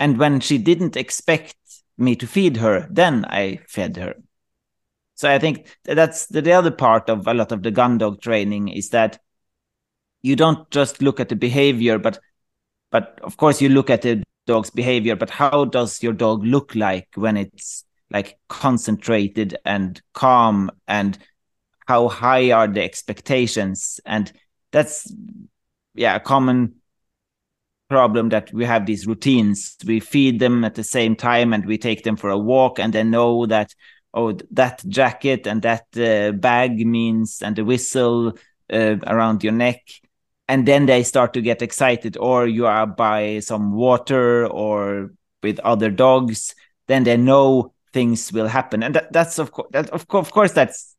And 0.00 0.18
when 0.18 0.40
she 0.40 0.56
didn't 0.58 0.96
expect 0.96 1.56
me 1.98 2.16
to 2.16 2.26
feed 2.26 2.58
her, 2.58 2.86
then 2.90 3.24
I 3.26 3.60
fed 3.68 3.96
her. 3.96 4.14
So 5.16 5.30
I 5.30 5.38
think 5.38 5.76
that's 5.84 6.26
the, 6.26 6.42
the 6.42 6.52
other 6.52 6.70
part 6.70 7.08
of 7.08 7.26
a 7.26 7.34
lot 7.34 7.50
of 7.50 7.62
the 7.62 7.70
gun 7.70 7.98
dog 7.98 8.20
training 8.20 8.68
is 8.68 8.90
that 8.90 9.18
you 10.22 10.36
don't 10.36 10.70
just 10.70 11.02
look 11.02 11.20
at 11.20 11.30
the 11.30 11.36
behavior, 11.36 11.98
but 11.98 12.20
but 12.90 13.18
of 13.22 13.36
course 13.36 13.60
you 13.60 13.68
look 13.68 13.90
at 13.90 14.02
the 14.02 14.22
dog's 14.46 14.70
behavior, 14.70 15.16
but 15.16 15.30
how 15.30 15.64
does 15.64 16.02
your 16.02 16.12
dog 16.12 16.44
look 16.44 16.74
like 16.74 17.08
when 17.14 17.36
it's 17.36 17.84
like 18.10 18.38
concentrated 18.48 19.56
and 19.64 20.00
calm 20.12 20.70
and 20.86 21.18
how 21.88 22.08
high 22.08 22.52
are 22.52 22.68
the 22.68 22.82
expectations? 22.82 23.98
And 24.04 24.30
that's 24.70 25.12
yeah 25.94 26.16
a 26.16 26.20
common 26.20 26.74
problem 27.88 28.28
that 28.30 28.52
we 28.52 28.64
have 28.64 28.84
these 28.84 29.06
routines. 29.06 29.76
We 29.86 30.00
feed 30.00 30.40
them 30.40 30.64
at 30.64 30.74
the 30.74 30.84
same 30.84 31.16
time 31.16 31.52
and 31.52 31.64
we 31.64 31.78
take 31.78 32.04
them 32.04 32.16
for 32.16 32.30
a 32.30 32.38
walk 32.38 32.78
and 32.78 32.92
they 32.92 33.04
know 33.04 33.46
that 33.46 33.74
oh 34.16 34.32
that 34.50 34.82
jacket 34.88 35.46
and 35.46 35.62
that 35.62 35.86
uh, 35.96 36.32
bag 36.32 36.84
means 36.84 37.42
and 37.42 37.54
the 37.54 37.64
whistle 37.64 38.32
uh, 38.72 38.96
around 39.06 39.44
your 39.44 39.52
neck. 39.52 39.82
And 40.48 40.66
then 40.66 40.86
they 40.86 41.02
start 41.02 41.34
to 41.34 41.40
get 41.40 41.62
excited 41.62 42.16
or 42.16 42.46
you 42.46 42.66
are 42.66 42.86
by 42.86 43.40
some 43.40 43.72
water 43.72 44.46
or 44.46 45.12
with 45.42 45.60
other 45.60 45.90
dogs 45.90 46.54
then 46.88 47.04
they 47.04 47.16
know 47.16 47.72
things 47.92 48.32
will 48.32 48.46
happen. 48.46 48.82
And 48.82 48.94
that, 48.94 49.12
that's 49.12 49.38
of 49.38 49.52
course 49.52 49.68
that, 49.72 49.90
of, 49.90 50.08
co- 50.08 50.18
of 50.18 50.30
course 50.30 50.52
that's 50.52 50.96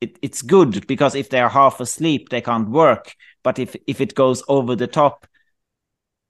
it, 0.00 0.18
it's 0.22 0.42
good 0.42 0.86
because 0.86 1.14
if 1.14 1.30
they 1.30 1.40
are 1.40 1.48
half 1.48 1.80
asleep 1.80 2.30
they 2.30 2.40
can't 2.40 2.68
work. 2.68 3.14
But 3.44 3.58
if 3.58 3.76
if 3.86 4.00
it 4.00 4.14
goes 4.14 4.42
over 4.48 4.74
the 4.74 4.86
top 4.88 5.26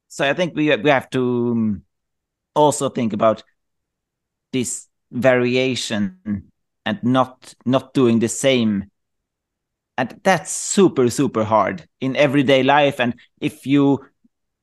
so 0.09 0.29
i 0.29 0.33
think 0.33 0.57
we 0.57 0.75
we 0.77 0.91
have 0.91 1.09
to 1.11 1.53
um, 1.53 1.83
also 2.55 2.89
think 2.89 3.13
about 3.13 3.43
this 4.53 4.89
variation 5.11 6.51
and 6.85 7.03
not 7.03 7.55
not 7.65 7.95
doing 7.95 8.19
the 8.19 8.29
same. 8.29 8.91
And 9.97 10.21
that's 10.23 10.53
super 10.53 11.11
super 11.11 11.45
hard 11.45 11.87
in 12.01 12.17
everyday 12.17 12.63
life. 12.63 13.01
And 13.01 13.15
if 13.41 13.67
you 13.67 14.07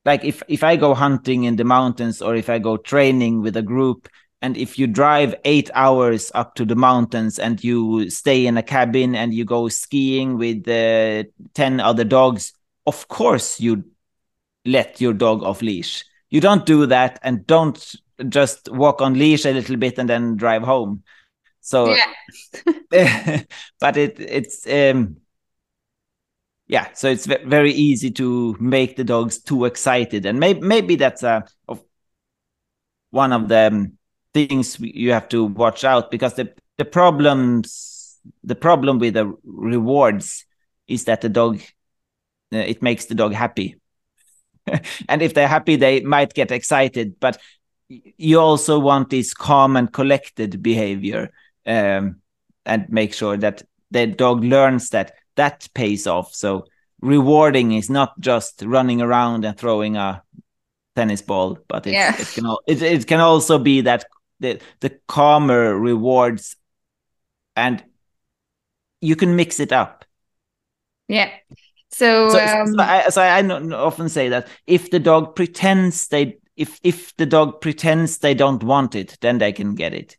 like 0.05 0.23
if 0.23 0.43
if 0.47 0.63
i 0.63 0.75
go 0.75 0.93
hunting 0.93 1.45
in 1.45 1.55
the 1.55 1.63
mountains 1.63 2.21
or 2.21 2.35
if 2.35 2.47
i 2.47 2.59
go 2.59 2.77
training 2.77 3.41
with 3.41 3.57
a 3.57 3.63
group 3.63 4.07
and 4.41 4.55
if 4.55 4.77
you 4.77 4.85
drive 4.85 5.33
8 5.43 5.71
hours 5.73 6.31
up 6.35 6.53
to 6.55 6.65
the 6.65 6.75
mountains 6.75 7.39
and 7.39 7.63
you 7.63 8.07
stay 8.11 8.45
in 8.45 8.57
a 8.57 8.61
cabin 8.61 9.15
and 9.15 9.33
you 9.33 9.45
go 9.45 9.67
skiing 9.67 10.37
with 10.37 10.67
uh, 10.67 11.23
10 11.55 11.79
other 11.79 12.03
dogs 12.03 12.53
of 12.85 13.07
course 13.07 13.59
you 13.59 13.83
let 14.65 14.99
your 14.99 15.13
dog 15.13 15.43
off 15.43 15.61
leash. 15.61 16.03
You 16.29 16.41
don't 16.41 16.65
do 16.65 16.85
that 16.87 17.19
and 17.23 17.45
don't 17.47 17.95
just 18.29 18.69
walk 18.71 19.01
on 19.01 19.13
leash 19.13 19.45
a 19.45 19.53
little 19.53 19.77
bit 19.77 19.97
and 19.97 20.09
then 20.09 20.35
drive 20.35 20.63
home. 20.63 21.03
So, 21.61 21.95
yeah. 22.91 23.43
but 23.79 23.97
it 23.97 24.19
it's 24.19 24.67
um, 24.67 25.17
yeah, 26.67 26.87
so 26.93 27.09
it's 27.09 27.25
very 27.25 27.71
easy 27.71 28.11
to 28.11 28.55
make 28.59 28.95
the 28.95 29.03
dogs 29.03 29.39
too 29.39 29.65
excited, 29.65 30.25
and 30.25 30.39
maybe 30.39 30.61
maybe 30.61 30.95
that's 30.95 31.23
a 31.23 31.45
of 31.67 31.83
one 33.11 33.31
of 33.31 33.47
the 33.47 33.67
um, 33.67 33.97
things 34.33 34.77
you 34.79 35.11
have 35.11 35.29
to 35.29 35.45
watch 35.45 35.83
out 35.83 36.11
because 36.11 36.33
the 36.33 36.53
the 36.77 36.85
problems 36.85 38.19
the 38.43 38.55
problem 38.55 38.99
with 38.99 39.13
the 39.13 39.33
rewards 39.45 40.45
is 40.87 41.05
that 41.05 41.21
the 41.21 41.29
dog 41.29 41.61
uh, 42.53 42.57
it 42.57 42.81
makes 42.81 43.05
the 43.05 43.15
dog 43.15 43.33
happy 43.33 43.79
and 45.09 45.21
if 45.21 45.33
they're 45.33 45.47
happy 45.47 45.77
they 45.77 46.01
might 46.01 46.33
get 46.33 46.51
excited 46.51 47.19
but 47.19 47.39
you 47.87 48.39
also 48.39 48.79
want 48.79 49.09
this 49.09 49.33
calm 49.33 49.75
and 49.75 49.91
collected 49.91 50.61
behavior 50.63 51.31
um, 51.65 52.17
and 52.65 52.89
make 52.89 53.13
sure 53.13 53.37
that 53.37 53.63
the 53.91 54.07
dog 54.07 54.43
learns 54.43 54.89
that 54.89 55.13
that 55.35 55.67
pays 55.73 56.07
off. 56.07 56.33
So 56.33 56.65
rewarding 57.01 57.73
is 57.73 57.89
not 57.89 58.19
just 58.19 58.63
running 58.65 59.01
around 59.01 59.45
and 59.45 59.57
throwing 59.57 59.97
a 59.97 60.23
tennis 60.95 61.21
ball 61.21 61.57
but 61.67 61.85
yeah. 61.85 62.15
it, 62.17 62.27
can, 62.33 62.55
it, 62.67 62.81
it 62.81 63.07
can 63.07 63.19
also 63.19 63.59
be 63.59 63.81
that 63.81 64.05
the, 64.39 64.59
the 64.79 64.97
calmer 65.07 65.77
rewards 65.77 66.55
and 67.55 67.83
you 69.01 69.15
can 69.15 69.35
mix 69.35 69.59
it 69.59 69.71
up. 69.71 70.05
Yeah. 71.07 71.29
So, 71.91 72.29
so, 72.29 72.39
um, 72.39 72.67
so, 72.67 72.79
I, 72.79 73.09
so 73.09 73.21
I 73.21 73.41
often 73.73 74.09
say 74.09 74.29
that 74.29 74.47
if 74.67 74.89
the 74.89 74.99
dog 74.99 75.35
pretends 75.35 76.07
they 76.07 76.37
if 76.55 76.79
if 76.83 77.15
the 77.17 77.25
dog 77.25 77.61
pretends 77.61 78.17
they 78.17 78.33
don't 78.33 78.63
want 78.63 78.95
it, 78.95 79.17
then 79.21 79.37
they 79.37 79.51
can 79.51 79.75
get 79.75 79.93
it. 79.93 80.17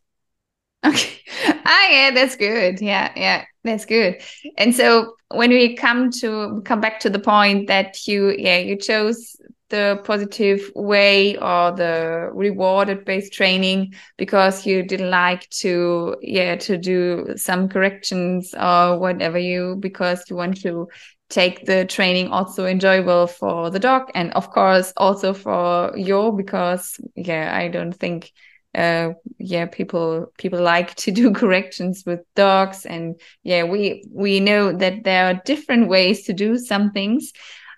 Okay. 0.85 1.13
Ah, 1.69 1.89
yeah, 1.89 2.11
that's 2.11 2.37
good. 2.37 2.79
Yeah, 2.79 3.11
yeah, 3.17 3.43
that's 3.65 3.85
good. 3.85 4.21
And 4.57 4.73
so 4.73 5.15
when 5.29 5.49
we 5.49 5.75
come 5.75 6.11
to 6.21 6.61
come 6.63 6.79
back 6.79 7.01
to 7.01 7.09
the 7.09 7.19
point 7.19 7.67
that 7.67 8.07
you, 8.07 8.33
yeah, 8.37 8.57
you 8.57 8.77
chose 8.77 9.35
the 9.69 9.99
positive 10.05 10.71
way 10.75 11.35
or 11.37 11.73
the 11.73 12.29
rewarded 12.33 13.03
based 13.03 13.33
training 13.33 13.93
because 14.17 14.65
you 14.65 14.81
didn't 14.81 15.09
like 15.09 15.49
to 15.49 16.15
yeah 16.21 16.55
to 16.55 16.77
do 16.77 17.33
some 17.35 17.67
corrections 17.67 18.53
or 18.57 18.97
whatever 18.97 19.37
you 19.37 19.75
because 19.81 20.23
you 20.29 20.37
want 20.37 20.61
to 20.61 20.87
take 21.29 21.65
the 21.65 21.85
training 21.85 22.29
also 22.29 22.65
enjoyable 22.65 23.27
for 23.27 23.69
the 23.69 23.79
dog 23.79 24.09
and 24.15 24.31
of 24.33 24.49
course 24.49 24.93
also 24.97 25.33
for 25.33 25.91
you 25.97 26.33
because 26.37 26.99
yeah 27.15 27.55
i 27.55 27.67
don't 27.67 27.93
think 27.93 28.31
uh 28.77 29.09
yeah 29.39 29.65
people 29.65 30.31
people 30.37 30.61
like 30.61 30.93
to 30.95 31.11
do 31.11 31.31
corrections 31.41 32.03
with 32.05 32.21
dogs. 32.35 32.85
And 32.85 33.19
yeah 33.43 33.63
we 33.63 34.03
we 34.11 34.39
know 34.39 34.71
that 34.71 35.03
there 35.03 35.25
are 35.25 35.41
different 35.45 35.89
ways 35.89 36.25
to 36.25 36.33
do 36.33 36.57
some 36.57 36.91
things. 36.91 37.33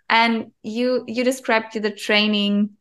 And 0.09 0.51
you 0.61 1.03
you 1.07 1.23
described 1.23 1.73
to 1.73 1.79
the 1.79 1.91
training 1.91 2.71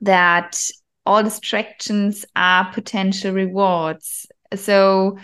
that 0.00 0.60
all 1.06 1.22
distractions 1.22 2.24
are 2.34 2.72
potential 2.72 3.32
rewards. 3.32 4.26
So 4.54 5.18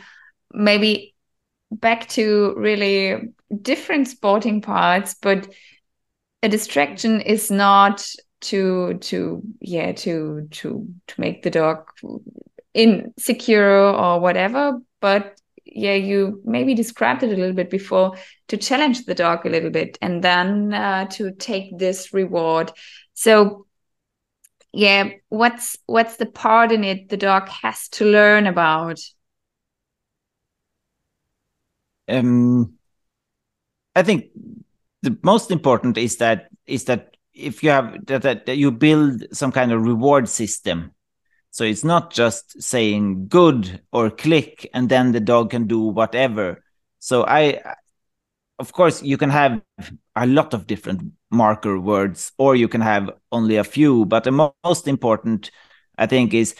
maybe 0.52 1.13
back 1.74 2.08
to 2.10 2.54
really 2.56 3.32
different 3.62 4.08
sporting 4.08 4.60
parts, 4.60 5.14
but 5.20 5.52
a 6.42 6.48
distraction 6.48 7.20
is 7.20 7.50
not 7.50 8.06
to 8.42 8.94
to 8.98 9.42
yeah 9.60 9.92
to 9.92 10.46
to 10.50 10.86
to 11.06 11.20
make 11.20 11.42
the 11.42 11.50
dog 11.50 11.88
insecure 12.74 13.80
or 13.80 14.20
whatever 14.20 14.78
but 15.00 15.40
yeah 15.64 15.94
you 15.94 16.40
maybe 16.44 16.74
described 16.74 17.22
it 17.22 17.32
a 17.32 17.36
little 17.36 17.54
bit 17.54 17.70
before 17.70 18.16
to 18.48 18.56
challenge 18.56 19.06
the 19.06 19.14
dog 19.14 19.46
a 19.46 19.50
little 19.50 19.70
bit 19.70 19.96
and 20.02 20.22
then 20.22 20.72
uh, 20.74 21.06
to 21.06 21.32
take 21.32 21.78
this 21.78 22.12
reward. 22.12 22.72
So 23.14 23.66
yeah 24.72 25.10
what's 25.28 25.76
what's 25.86 26.16
the 26.16 26.26
part 26.26 26.72
in 26.72 26.82
it 26.82 27.08
the 27.08 27.16
dog 27.16 27.48
has 27.48 27.88
to 27.88 28.04
learn 28.04 28.46
about 28.46 28.98
um 32.08 32.78
I 33.94 34.02
think 34.02 34.26
the 35.02 35.16
most 35.22 35.50
important 35.50 35.98
is 35.98 36.16
that 36.16 36.48
is 36.66 36.84
that 36.84 37.16
if 37.34 37.62
you 37.62 37.70
have 37.70 38.06
that, 38.06 38.22
that 38.22 38.56
you 38.56 38.70
build 38.70 39.24
some 39.32 39.52
kind 39.52 39.72
of 39.72 39.82
reward 39.82 40.28
system. 40.28 40.92
So 41.50 41.64
it's 41.64 41.84
not 41.84 42.12
just 42.12 42.62
saying 42.62 43.28
good 43.28 43.80
or 43.92 44.10
click 44.10 44.68
and 44.74 44.88
then 44.88 45.12
the 45.12 45.20
dog 45.20 45.50
can 45.50 45.66
do 45.66 45.80
whatever. 45.80 46.64
So 46.98 47.24
i 47.26 47.60
of 48.58 48.72
course 48.72 49.02
you 49.02 49.16
can 49.16 49.30
have 49.30 49.60
a 50.16 50.26
lot 50.26 50.54
of 50.54 50.66
different 50.66 51.12
marker 51.30 51.78
words 51.80 52.32
or 52.38 52.54
you 52.56 52.68
can 52.68 52.80
have 52.80 53.10
only 53.32 53.56
a 53.56 53.64
few 53.64 54.04
but 54.04 54.24
the 54.24 54.30
mo 54.30 54.54
most 54.64 54.86
important 54.86 55.50
i 55.98 56.06
think 56.06 56.32
is 56.32 56.54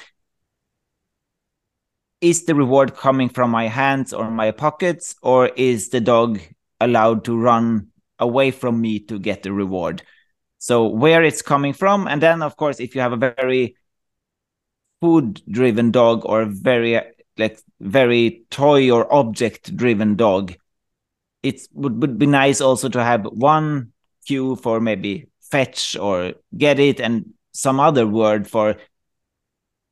is 2.25 2.47
the 2.47 2.55
reward 2.55 2.97
coming 2.97 3.29
from 3.29 3.51
my 3.51 3.69
hands 3.69 4.15
or 4.15 4.31
my 4.31 4.51
pockets 4.51 5.15
or 5.23 5.49
is 5.57 5.91
the 5.91 6.01
dog 6.01 6.41
allowed 6.81 7.23
to 7.23 7.37
run 7.37 7.89
away 8.19 8.51
from 8.51 8.81
me 8.81 8.99
to 8.99 9.19
get 9.19 9.43
the 9.43 9.53
reward. 9.53 10.03
So 10.59 10.87
where 10.87 11.23
it's 11.23 11.43
coming 11.43 11.75
from, 11.75 12.09
and 12.09 12.23
then 12.23 12.41
of 12.41 12.57
course, 12.57 12.81
if 12.81 12.95
you 12.95 13.03
have 13.03 13.13
a 13.13 13.35
very 13.37 13.77
food-driven 15.03 15.91
dog 15.91 16.25
or 16.25 16.47
very 16.47 16.99
like 17.37 17.59
very 17.79 18.45
toy 18.49 18.91
or 18.91 19.13
object-driven 19.13 20.17
dog, 20.17 20.55
it 21.43 21.61
would, 21.75 22.01
would 22.01 22.19
be 22.19 22.27
nice 22.27 22.63
also 22.63 22.89
to 22.89 23.05
have 23.05 23.27
one 23.27 23.93
cue 24.27 24.57
for 24.57 24.81
maybe 24.81 25.29
fetch 25.43 25.95
or 25.95 26.33
get 26.57 26.81
it, 26.81 27.01
and 27.01 27.35
some 27.53 27.81
other 27.81 28.07
word 28.07 28.49
for 28.49 28.77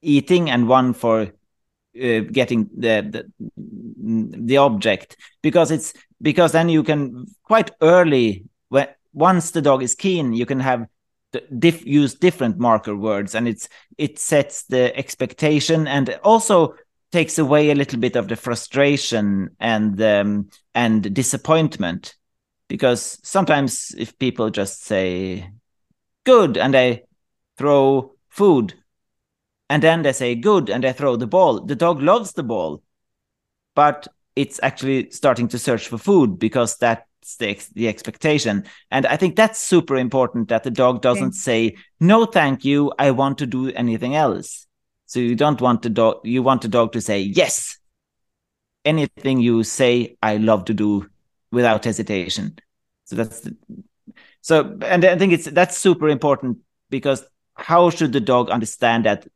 eating, 0.00 0.48
and 0.48 0.66
one 0.66 0.94
for 0.94 1.30
uh, 1.96 2.20
getting 2.20 2.68
the, 2.76 3.06
the 3.10 4.44
the 4.44 4.56
object 4.56 5.16
because 5.42 5.70
it's 5.70 5.92
because 6.20 6.52
then 6.52 6.68
you 6.68 6.82
can 6.82 7.26
quite 7.42 7.70
early 7.80 8.44
when 8.68 8.88
once 9.12 9.50
the 9.50 9.62
dog 9.62 9.82
is 9.82 9.94
keen 9.94 10.32
you 10.32 10.46
can 10.46 10.60
have 10.60 10.86
diff, 11.58 11.84
use 11.86 12.14
different 12.14 12.58
marker 12.58 12.96
words 12.96 13.34
and 13.34 13.46
it's 13.46 13.68
it 13.98 14.18
sets 14.18 14.64
the 14.64 14.96
expectation 14.96 15.86
and 15.86 16.18
also 16.24 16.74
takes 17.12 17.38
away 17.38 17.70
a 17.70 17.74
little 17.74 17.98
bit 17.98 18.16
of 18.16 18.26
the 18.26 18.36
frustration 18.36 19.50
and 19.60 20.00
um, 20.02 20.48
and 20.74 21.14
disappointment. 21.14 22.14
Because 22.68 23.18
sometimes 23.22 23.94
if 23.98 24.18
people 24.18 24.48
just 24.48 24.82
say 24.82 25.50
good 26.24 26.56
and 26.56 26.72
they 26.72 27.02
throw 27.58 28.12
food 28.30 28.74
and 29.72 29.82
then 29.82 30.02
they 30.02 30.12
say 30.12 30.34
good 30.34 30.70
and 30.70 30.84
they 30.84 30.92
throw 30.92 31.16
the 31.16 31.26
ball 31.26 31.60
the 31.60 31.76
dog 31.76 32.02
loves 32.02 32.32
the 32.32 32.42
ball 32.42 32.82
but 33.74 34.06
it's 34.36 34.60
actually 34.62 35.10
starting 35.10 35.48
to 35.48 35.58
search 35.58 35.88
for 35.88 35.98
food 35.98 36.38
because 36.38 36.76
that's 36.78 37.36
the, 37.36 37.50
ex- 37.50 37.68
the 37.68 37.88
expectation. 37.88 38.64
And 38.90 39.06
I 39.06 39.16
think 39.16 39.36
that's 39.36 39.60
super 39.60 39.96
important 39.96 40.48
that 40.48 40.64
the 40.64 40.70
dog 40.70 41.02
doesn't 41.02 41.28
okay. 41.28 41.36
say, 41.36 41.76
no, 42.00 42.24
thank 42.24 42.64
you. 42.64 42.92
I 42.98 43.10
want 43.10 43.38
to 43.38 43.46
do 43.46 43.70
anything 43.70 44.14
else. 44.14 44.66
So 45.06 45.20
you 45.20 45.36
don't 45.36 45.60
want 45.60 45.82
the 45.82 45.90
dog, 45.90 46.20
you 46.24 46.42
want 46.42 46.62
the 46.62 46.68
dog 46.68 46.92
to 46.92 47.00
say, 47.00 47.20
yes, 47.20 47.78
anything 48.84 49.40
you 49.40 49.62
say, 49.64 50.16
I 50.22 50.38
love 50.38 50.64
to 50.66 50.74
do 50.74 51.08
without 51.50 51.84
hesitation. 51.84 52.56
So 53.04 53.16
that's 53.16 53.40
the, 53.40 53.56
so, 54.40 54.78
and 54.82 55.04
I 55.04 55.18
think 55.18 55.34
it's, 55.34 55.44
that's 55.44 55.76
super 55.76 56.08
important 56.08 56.58
because 56.88 57.24
how 57.54 57.90
should 57.90 58.12
the 58.12 58.20
dog 58.20 58.48
understand 58.50 59.04
that 59.04 59.26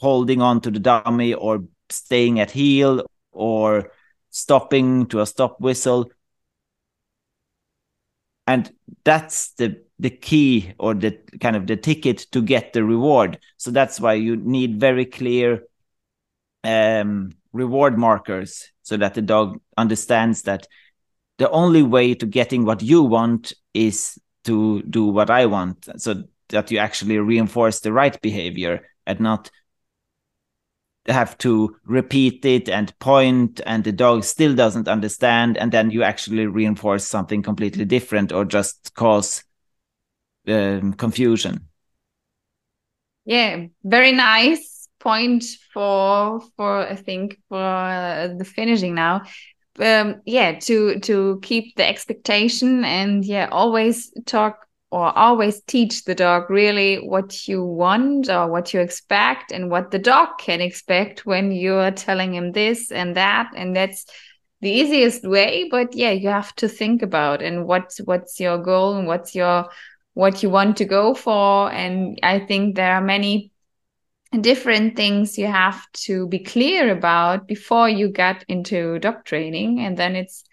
holding 0.00 0.40
on 0.40 0.60
to 0.62 0.70
the 0.70 0.78
dummy 0.80 1.34
or 1.34 1.64
staying 1.90 2.40
at 2.40 2.50
heel 2.50 3.04
or 3.32 3.92
stopping 4.30 5.06
to 5.06 5.20
a 5.20 5.26
stop 5.26 5.60
whistle. 5.60 6.10
And 8.46 8.72
that's 9.04 9.52
the 9.54 9.82
the 9.98 10.10
key 10.10 10.72
or 10.78 10.94
the 10.94 11.18
kind 11.40 11.56
of 11.56 11.66
the 11.66 11.76
ticket 11.76 12.26
to 12.32 12.40
get 12.40 12.72
the 12.72 12.82
reward. 12.82 13.38
So 13.58 13.70
that's 13.70 14.00
why 14.00 14.14
you 14.14 14.36
need 14.36 14.80
very 14.80 15.04
clear 15.04 15.64
um, 16.64 17.32
reward 17.52 17.98
markers 17.98 18.70
so 18.82 18.96
that 18.96 19.14
the 19.14 19.22
dog 19.22 19.60
understands 19.76 20.42
that 20.42 20.66
the 21.38 21.50
only 21.50 21.82
way 21.82 22.14
to 22.14 22.26
getting 22.26 22.64
what 22.64 22.82
you 22.82 23.02
want 23.02 23.52
is 23.74 24.18
to 24.44 24.82
do 24.82 25.06
what 25.06 25.30
i 25.30 25.46
want. 25.46 25.88
So 25.98 26.24
that 26.48 26.70
you 26.70 26.78
actually 26.78 27.18
reinforce 27.18 27.80
the 27.80 27.92
right 27.92 28.20
behavior 28.20 28.88
and 29.06 29.20
not 29.20 29.50
have 31.06 31.36
to 31.38 31.74
repeat 31.84 32.44
it 32.44 32.68
and 32.68 32.96
point 32.98 33.60
and 33.66 33.84
the 33.84 33.92
dog 33.92 34.22
still 34.22 34.54
doesn't 34.54 34.88
understand 34.88 35.56
and 35.56 35.72
then 35.72 35.90
you 35.90 36.02
actually 36.02 36.46
reinforce 36.46 37.04
something 37.04 37.42
completely 37.42 37.84
different 37.84 38.32
or 38.32 38.44
just 38.44 38.94
cause 38.94 39.42
um, 40.46 40.92
confusion 40.92 41.66
yeah, 43.24 43.66
very 43.84 44.12
nice 44.12 44.88
point 44.98 45.44
for 45.72 46.40
for 46.56 46.86
I 46.86 46.96
think 46.96 47.38
for 47.48 47.62
uh, 47.62 48.28
the 48.36 48.44
finishing 48.44 48.94
now. 48.94 49.22
Um, 49.78 50.20
yeah, 50.26 50.58
to 50.60 50.98
to 51.00 51.38
keep 51.42 51.76
the 51.76 51.86
expectation 51.86 52.84
and 52.84 53.24
yeah, 53.24 53.48
always 53.50 54.12
talk 54.26 54.66
or 54.90 55.16
always 55.16 55.62
teach 55.62 56.04
the 56.04 56.14
dog 56.14 56.50
really 56.50 56.96
what 56.96 57.46
you 57.46 57.64
want 57.64 58.28
or 58.28 58.48
what 58.48 58.74
you 58.74 58.80
expect 58.80 59.52
and 59.52 59.70
what 59.70 59.90
the 59.90 59.98
dog 59.98 60.28
can 60.38 60.60
expect 60.60 61.24
when 61.24 61.52
you're 61.52 61.92
telling 61.92 62.34
him 62.34 62.52
this 62.52 62.90
and 62.90 63.16
that. 63.16 63.50
And 63.56 63.76
that's 63.76 64.06
the 64.60 64.70
easiest 64.70 65.24
way 65.26 65.66
but 65.70 65.94
yeah 65.94 66.10
you 66.10 66.28
have 66.28 66.54
to 66.54 66.68
think 66.68 67.00
about 67.00 67.40
and 67.40 67.66
what's 67.66 67.96
what's 68.02 68.38
your 68.38 68.58
goal 68.58 68.94
and 68.94 69.06
what's 69.06 69.34
your 69.34 69.66
what 70.12 70.42
you 70.42 70.50
want 70.50 70.76
to 70.76 70.84
go 70.84 71.14
for. 71.14 71.72
And 71.72 72.18
i 72.22 72.38
think 72.38 72.76
there 72.76 72.92
are 72.92 73.00
many 73.00 73.50
different 74.38 74.96
things 74.96 75.38
you 75.38 75.46
have 75.46 75.90
to 75.92 76.28
be 76.28 76.38
clear 76.38 76.92
about 76.92 77.48
before 77.48 77.88
you 77.88 78.08
get 78.08 78.44
into 78.48 78.98
dog 79.00 79.24
training. 79.24 79.80
And 79.80 79.96
then 79.96 80.14
it's 80.14 80.44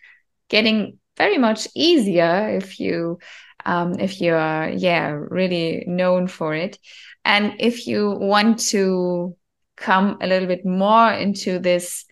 getting 0.49 0.97
very 1.15 1.37
much 1.37 1.67
easier 1.75 2.49
if 2.49 2.79
you 2.79 3.19
um, 3.67 3.99
if 3.99 4.19
you're 4.19 4.69
yeah 4.69 5.09
really 5.09 5.83
known 5.85 6.27
for 6.27 6.55
it. 6.55 6.79
And 7.23 7.53
if 7.59 7.85
you 7.85 8.11
want 8.11 8.59
to 8.69 9.35
come 9.75 10.17
a 10.21 10.27
little 10.27 10.47
bit 10.47 10.65
more 10.65 11.11
into 11.11 11.59
this 11.59 12.05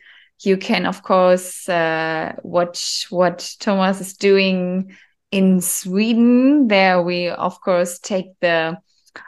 you 0.43 0.57
can 0.57 0.85
of 0.85 1.01
course 1.01 1.67
uh, 1.69 2.33
watch 2.43 3.07
what 3.09 3.55
thomas 3.59 4.01
is 4.01 4.13
doing 4.17 4.95
in 5.31 5.61
sweden. 5.61 6.67
There 6.67 7.01
we 7.01 7.29
of 7.29 7.59
course 7.61 7.99
take 7.99 8.37
the 8.41 8.77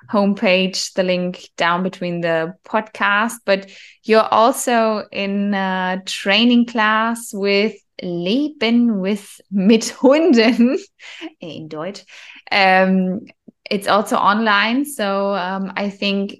homepage 0.09 0.93
the 0.93 1.03
link 1.03 1.49
down 1.57 1.83
between 1.83 2.21
the 2.21 2.53
podcast 2.65 3.35
but 3.45 3.69
you're 4.03 4.27
also 4.31 5.05
in 5.11 5.53
a 5.53 6.01
training 6.05 6.65
class 6.65 7.31
with 7.33 7.73
Leben 8.01 8.99
with 8.99 9.41
mit 9.51 9.89
Hunden 9.89 10.77
in 11.39 11.67
Deutsch. 11.67 12.05
Um, 12.51 13.21
it's 13.69 13.87
also 13.87 14.15
online. 14.15 14.85
So 14.85 15.33
um, 15.33 15.73
I 15.75 15.89
think 15.89 16.39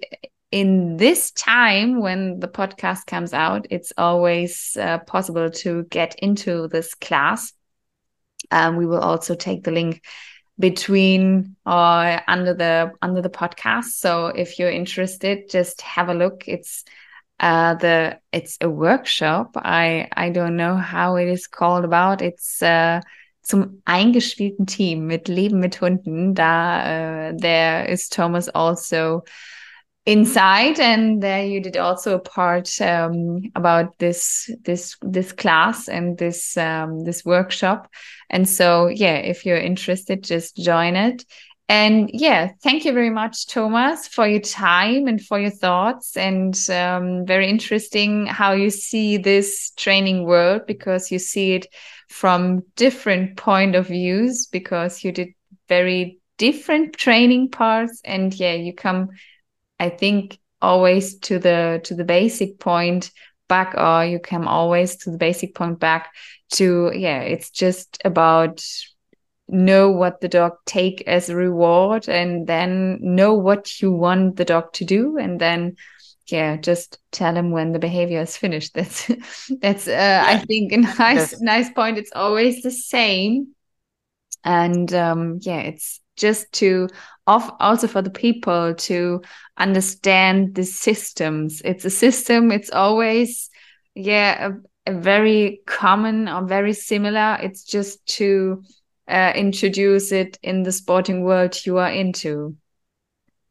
in 0.52 0.98
this 0.98 1.32
time 1.32 2.00
when 2.00 2.40
the 2.40 2.48
podcast 2.48 3.06
comes 3.06 3.34
out, 3.34 3.68
it's 3.70 3.92
always 3.98 4.78
uh, 4.80 5.00
possible 5.00 5.50
to 5.50 5.84
get 5.86 6.16
into 6.20 6.68
this 6.68 6.94
class. 6.94 7.54
Um, 8.52 8.78
we 8.78 8.86
will 8.86 9.02
also 9.02 9.36
take 9.36 9.64
the 9.64 9.72
link 9.72 10.02
between 10.60 11.56
or 11.66 11.72
uh, 11.72 12.22
under 12.28 12.54
the 12.54 12.92
under 13.02 13.22
the 13.22 13.30
podcast. 13.30 14.00
So 14.00 14.28
if 14.28 14.60
you're 14.60 14.72
interested, 14.72 15.50
just 15.50 15.82
have 15.82 16.10
a 16.10 16.14
look. 16.14 16.48
It's 16.48 16.84
uh, 17.40 17.76
the 17.76 18.20
it's 18.32 18.58
a 18.62 18.70
workshop. 18.70 19.52
I 19.56 20.08
I 20.14 20.30
don't 20.30 20.58
know 20.58 20.76
how 20.76 21.18
it 21.18 21.28
is 21.28 21.48
called 21.48 21.86
about. 21.86 22.22
It's 22.22 22.62
uh, 22.62 23.02
zum 23.44 23.82
eingespielten 23.86 24.66
Team 24.66 25.08
mit 25.08 25.28
Leben 25.28 25.60
mit 25.60 25.80
Hunden. 25.80 26.34
Da 26.34 27.30
uh, 27.30 27.34
there 27.38 27.86
is 27.86 28.10
Thomas 28.10 28.50
also 28.50 29.24
inside, 30.08 30.80
and 30.80 31.22
there 31.22 31.46
you 31.46 31.60
did 31.60 31.78
also 31.78 32.16
a 32.16 32.20
part 32.20 32.82
um, 32.82 33.44
about 33.56 34.00
this 34.00 34.50
this 34.64 34.96
this 35.02 35.34
class 35.34 35.88
and 35.88 36.18
this 36.18 36.58
um, 36.58 37.04
this 37.04 37.24
workshop. 37.24 37.92
And 38.30 38.48
so 38.48 38.88
yeah, 38.88 39.18
if 39.18 39.46
you're 39.46 39.58
interested, 39.58 40.24
just 40.24 40.58
join 40.58 40.96
it. 40.96 41.26
And 41.70 42.10
yeah, 42.14 42.52
thank 42.64 42.86
you 42.86 42.94
very 42.94 43.10
much, 43.10 43.48
Thomas, 43.48 44.08
for 44.08 44.26
your 44.26 44.40
time 44.40 45.08
and 45.08 45.22
for 45.22 45.38
your 45.38 45.52
thoughts. 45.52 46.16
And 46.16 46.58
um, 46.70 47.26
very 47.26 47.50
interesting 47.50 48.26
how 48.26 48.54
you 48.54 48.70
see 48.70 49.18
this 49.18 49.72
training 49.76 50.24
world 50.24 50.62
because 50.66 51.12
you 51.12 51.20
see 51.20 51.56
it 51.56 51.68
from 52.08 52.64
different 52.78 53.36
point 53.36 53.76
of 53.76 53.88
views 53.88 54.46
because 54.46 55.04
you 55.04 55.12
did 55.12 55.34
very 55.68 56.20
different 56.38 56.96
training 56.96 57.50
parts. 57.50 58.00
And 58.06 58.34
yeah, 58.34 58.54
you 58.54 58.74
come, 58.74 59.10
I 59.80 59.90
think, 59.90 60.40
always 60.62 61.20
to 61.20 61.40
the 61.40 61.82
to 61.86 61.96
the 61.96 62.04
basic 62.04 62.60
point 62.60 63.12
back, 63.48 63.76
or 63.78 64.06
you 64.06 64.20
come 64.20 64.48
always 64.48 64.98
to 64.98 65.12
the 65.12 65.18
basic 65.18 65.56
point 65.56 65.80
back 65.80 66.14
to 66.52 66.92
yeah, 66.94 67.22
it's 67.22 67.50
just 67.50 68.00
about 68.06 68.64
know 69.50 69.90
what 69.92 70.20
the 70.20 70.28
dog 70.28 70.54
take 70.66 71.02
as 71.08 71.30
a 71.30 71.36
reward 71.36 72.10
and 72.10 72.48
then 72.48 73.00
know 73.02 73.34
what 73.34 73.82
you 73.82 73.92
want 73.92 74.36
the 74.36 74.46
dog 74.46 74.72
to 74.74 74.84
do 74.84 75.18
and 75.18 75.40
then 75.40 75.76
yeah 76.28 76.58
just 76.58 77.00
tell 77.12 77.36
him 77.36 77.52
when 77.52 77.72
the 77.72 77.80
behavior 77.80 78.22
is 78.22 78.36
finished 78.36 78.74
that's 78.74 79.10
that's 79.62 79.88
uh, 79.88 79.92
yeah. 79.92 80.26
i 80.28 80.38
think 80.38 80.74
a 80.74 80.78
nice 80.78 81.32
yes. 81.32 81.42
nice 81.42 81.70
point 81.72 81.98
it's 81.98 82.12
always 82.14 82.62
the 82.62 82.72
same 82.72 83.48
and 84.44 84.94
um 84.94 85.40
yeah 85.42 85.60
it's 85.60 86.02
just 86.18 86.52
to 86.52 86.90
off 87.28 87.52
also 87.60 87.88
for 87.88 88.02
the 88.02 88.10
people 88.10 88.74
to 88.74 89.22
understand 89.58 90.56
the 90.56 90.64
systems. 90.64 91.62
It's 91.64 91.86
a 91.86 91.90
system 91.90 92.52
it's 92.52 92.72
always 92.72 93.50
yeah 93.94 94.52
a, 94.86 94.92
a 94.92 95.00
very 95.00 95.62
common 95.66 96.30
or 96.30 96.46
very 96.46 96.74
similar. 96.74 97.38
It's 97.42 97.64
just 97.64 98.06
to 98.18 98.64
uh, 99.08 99.34
introduce 99.36 100.12
it 100.12 100.40
in 100.42 100.64
the 100.64 100.72
sporting 100.72 101.24
world 101.24 101.66
you 101.66 101.78
are 101.78 101.92
into. 101.92 102.56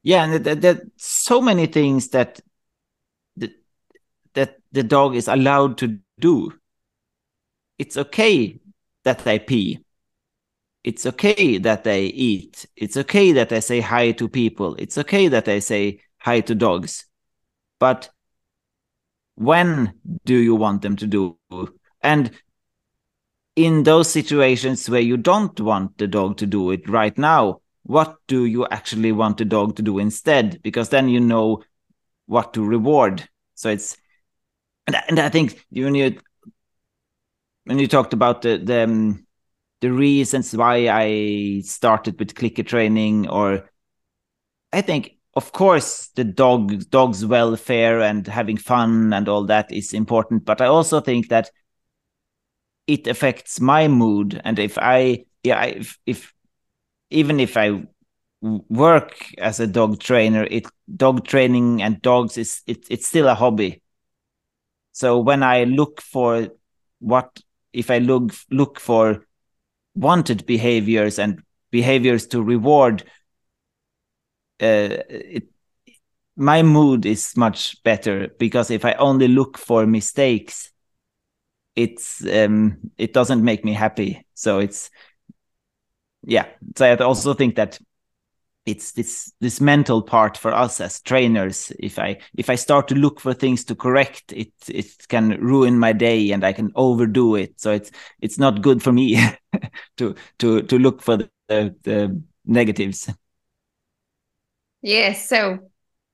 Yeah 0.03 0.25
and 0.25 0.45
there, 0.45 0.55
there, 0.55 0.81
so 0.97 1.41
many 1.43 1.67
things 1.67 2.09
that 2.09 2.41
the, 3.37 3.53
that 4.35 4.59
the 4.73 4.83
dog 4.83 5.15
is 5.15 5.29
allowed 5.29 5.79
to 5.79 5.99
do. 6.19 6.53
It's 7.79 7.97
okay 7.97 8.59
that 9.05 9.19
they 9.21 9.39
pee 9.39 9.86
it's 10.87 11.05
okay 11.05 11.59
that 11.59 11.85
they 11.85 12.07
eat 12.07 12.65
it's 12.77 12.97
okay 12.97 13.33
that 13.33 13.51
they 13.51 13.61
say 13.61 13.81
hi 13.81 14.13
to 14.13 14.29
people 14.29 14.75
it's 14.77 14.97
okay 14.97 15.29
that 15.29 15.45
they 15.45 15.61
say 15.61 16.01
hi 16.19 16.41
to 16.41 16.55
dogs 16.55 17.05
but 17.79 18.09
when 19.35 19.93
do 20.25 20.37
you 20.37 20.55
want 20.55 20.81
them 20.81 20.97
to 20.97 21.07
do 21.07 21.37
and 22.03 22.31
in 23.57 23.83
those 23.83 24.11
situations 24.11 24.89
where 24.89 25.01
you 25.01 25.17
don't 25.17 25.59
want 25.61 25.97
the 25.97 26.07
dog 26.07 26.37
to 26.37 26.47
do 26.47 26.71
it 26.71 26.89
right 26.89 27.17
now, 27.17 27.61
what 27.85 28.17
do 28.29 28.45
you 28.45 28.67
actually 28.69 29.13
want 29.13 29.39
the 29.39 29.45
dog 29.45 29.77
to 29.77 29.83
do 29.83 29.99
instead? 29.99 30.61
Because 30.63 30.91
then 30.91 31.09
you 31.09 31.21
know 31.21 31.63
what 32.27 32.53
to 32.53 32.63
reward. 32.63 33.27
So 33.55 33.71
it's, 33.71 33.97
and, 34.87 35.19
I 35.19 35.31
think 35.31 35.65
when 35.71 35.95
you 35.95 36.19
when 37.65 37.79
you 37.81 37.89
talked 37.89 38.13
about 38.13 38.43
the 38.43 38.59
the, 38.59 38.85
um, 38.85 39.26
the 39.81 39.93
reasons 39.93 40.57
why 40.57 40.89
I 40.89 41.61
started 41.61 42.19
with 42.19 42.35
clicker 42.35 42.63
training, 42.63 43.29
or 43.29 43.71
I 44.73 44.81
think 44.81 45.17
of 45.35 45.53
course 45.53 46.09
the 46.17 46.25
dog 46.25 46.89
dog's 46.91 47.25
welfare 47.25 48.01
and 48.01 48.27
having 48.27 48.57
fun 48.57 49.13
and 49.13 49.29
all 49.29 49.45
that 49.45 49.71
is 49.71 49.93
important, 49.93 50.45
but 50.45 50.61
I 50.61 50.67
also 50.67 51.01
think 51.01 51.29
that 51.29 51.51
it 52.87 53.07
affects 53.07 53.61
my 53.61 53.89
mood. 53.89 54.41
And 54.45 54.59
if 54.59 54.79
i 54.79 55.25
yeah 55.43 55.63
if, 55.65 55.99
if 56.07 56.33
even 57.11 57.39
if 57.41 57.57
i 57.57 57.83
work 58.41 59.33
as 59.39 59.61
a 59.61 59.67
dog 59.67 59.99
trainer 59.99 60.45
it 60.51 60.67
dog 60.95 61.25
training 61.27 61.83
and 61.83 62.01
dogs 62.03 62.37
is 62.39 62.63
it, 62.67 62.87
it's 62.91 63.07
still 63.07 63.29
a 63.29 63.35
hobby. 63.35 63.83
So 64.93 65.19
when 65.21 65.43
i 65.43 65.65
look 65.65 66.01
for 66.01 66.49
what 67.01 67.41
if 67.73 67.91
i 67.91 67.99
look 67.99 68.33
look 68.51 68.81
for 68.81 69.26
wanted 69.97 70.47
behaviors 70.47 71.19
and 71.19 71.43
behaviors 71.71 72.27
to 72.29 72.43
reward 72.43 73.03
uh, 74.61 75.03
it, 75.09 75.45
my 76.37 76.63
mood 76.63 77.07
is 77.07 77.37
much 77.37 77.83
better 77.83 78.29
because 78.39 78.71
if 78.71 78.85
i 78.85 78.93
only 78.95 79.29
look 79.29 79.59
for 79.59 79.87
mistakes 79.87 80.71
it's 81.77 82.27
um 82.27 82.79
it 82.97 83.13
doesn't 83.13 83.45
make 83.45 83.65
me 83.65 83.75
happy. 83.75 84.27
So 84.35 84.59
it's 84.59 84.91
yeah. 86.25 86.47
So 86.77 86.87
i 86.87 86.97
also 86.97 87.35
think 87.35 87.57
that 87.57 87.79
it's 88.65 88.93
this 88.93 89.33
this 89.41 89.61
mental 89.61 90.03
part 90.03 90.37
for 90.37 90.53
us 90.53 90.81
as 90.81 91.01
trainers. 91.03 91.71
If 91.79 91.99
i 91.99 92.19
if 92.37 92.51
i 92.51 92.55
start 92.57 92.89
to 92.89 92.95
look 92.95 93.21
for 93.21 93.35
things 93.35 93.65
to 93.67 93.77
correct 93.77 94.33
it 94.33 94.53
it 94.69 95.07
can 95.09 95.41
ruin 95.41 95.79
my 95.79 95.93
day 95.93 96.33
and 96.33 96.43
i 96.43 96.53
can 96.53 96.73
overdo 96.75 97.37
it. 97.37 97.61
So 97.61 97.71
it's 97.73 97.91
it's 98.21 98.39
not 98.39 98.63
good 98.63 98.83
for 98.83 98.93
me 98.93 99.21
to 99.97 100.15
to 100.39 100.63
to 100.63 100.79
look 100.79 101.03
for 101.03 101.17
the, 101.17 101.31
the, 101.49 102.23
negatives 102.45 103.11
yes 104.83 105.29
so 105.29 105.59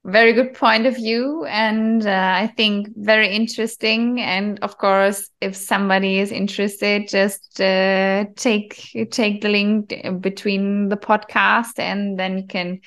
very 0.04 0.32
good 0.32 0.54
point 0.54 0.86
of 0.86 0.96
view 0.96 1.44
and 1.44 2.06
uh, 2.06 2.32
i 2.34 2.46
think 2.56 2.88
very 2.96 3.28
interesting 3.28 4.20
and 4.20 4.58
of 4.60 4.78
course 4.78 5.28
if 5.40 5.54
somebody 5.54 6.18
is 6.18 6.32
interested 6.32 7.06
just 7.06 7.60
uh, 7.60 8.24
take 8.36 9.08
take 9.10 9.42
the 9.42 9.48
link 9.48 9.94
between 10.20 10.88
the 10.88 10.96
podcast 10.96 11.78
and 11.78 12.18
then 12.18 12.38
you 12.38 12.46
can 12.46 12.80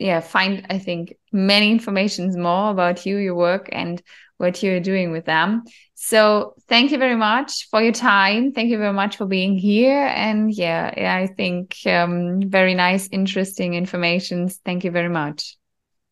yeah 0.00 0.18
find 0.18 0.66
I 0.68 0.78
think 0.78 1.14
many 1.30 1.70
informations 1.70 2.36
more 2.36 2.70
about 2.70 3.06
you, 3.06 3.18
your 3.18 3.36
work, 3.36 3.68
and 3.70 4.02
what 4.38 4.62
you're 4.62 4.80
doing 4.80 5.12
with 5.12 5.26
them. 5.26 5.62
So 6.02 6.54
thank 6.66 6.92
you 6.92 6.98
very 6.98 7.14
much 7.14 7.68
for 7.70 7.82
your 7.82 7.92
time. 7.92 8.52
Thank 8.52 8.70
you 8.70 8.78
very 8.78 8.92
much 8.92 9.18
for 9.18 9.26
being 9.26 9.58
here. 9.58 10.06
And 10.06 10.50
yeah, 10.50 11.20
I 11.20 11.26
think 11.26 11.76
um, 11.84 12.40
very 12.40 12.72
nice, 12.72 13.06
interesting 13.12 13.74
informations. 13.74 14.58
Thank 14.64 14.82
you 14.82 14.90
very 14.90 15.10
much. 15.10 15.58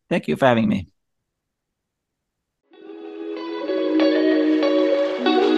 Thank 0.07 0.27
you 0.27 0.35
for 0.35 0.45
having 0.45 0.69
me. 0.69 0.87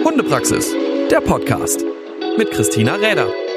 Hundepraxis, 0.02 0.72
der 1.10 1.20
Podcast 1.20 1.84
mit 2.38 2.50
Christina 2.52 2.94
Räder. 2.94 3.51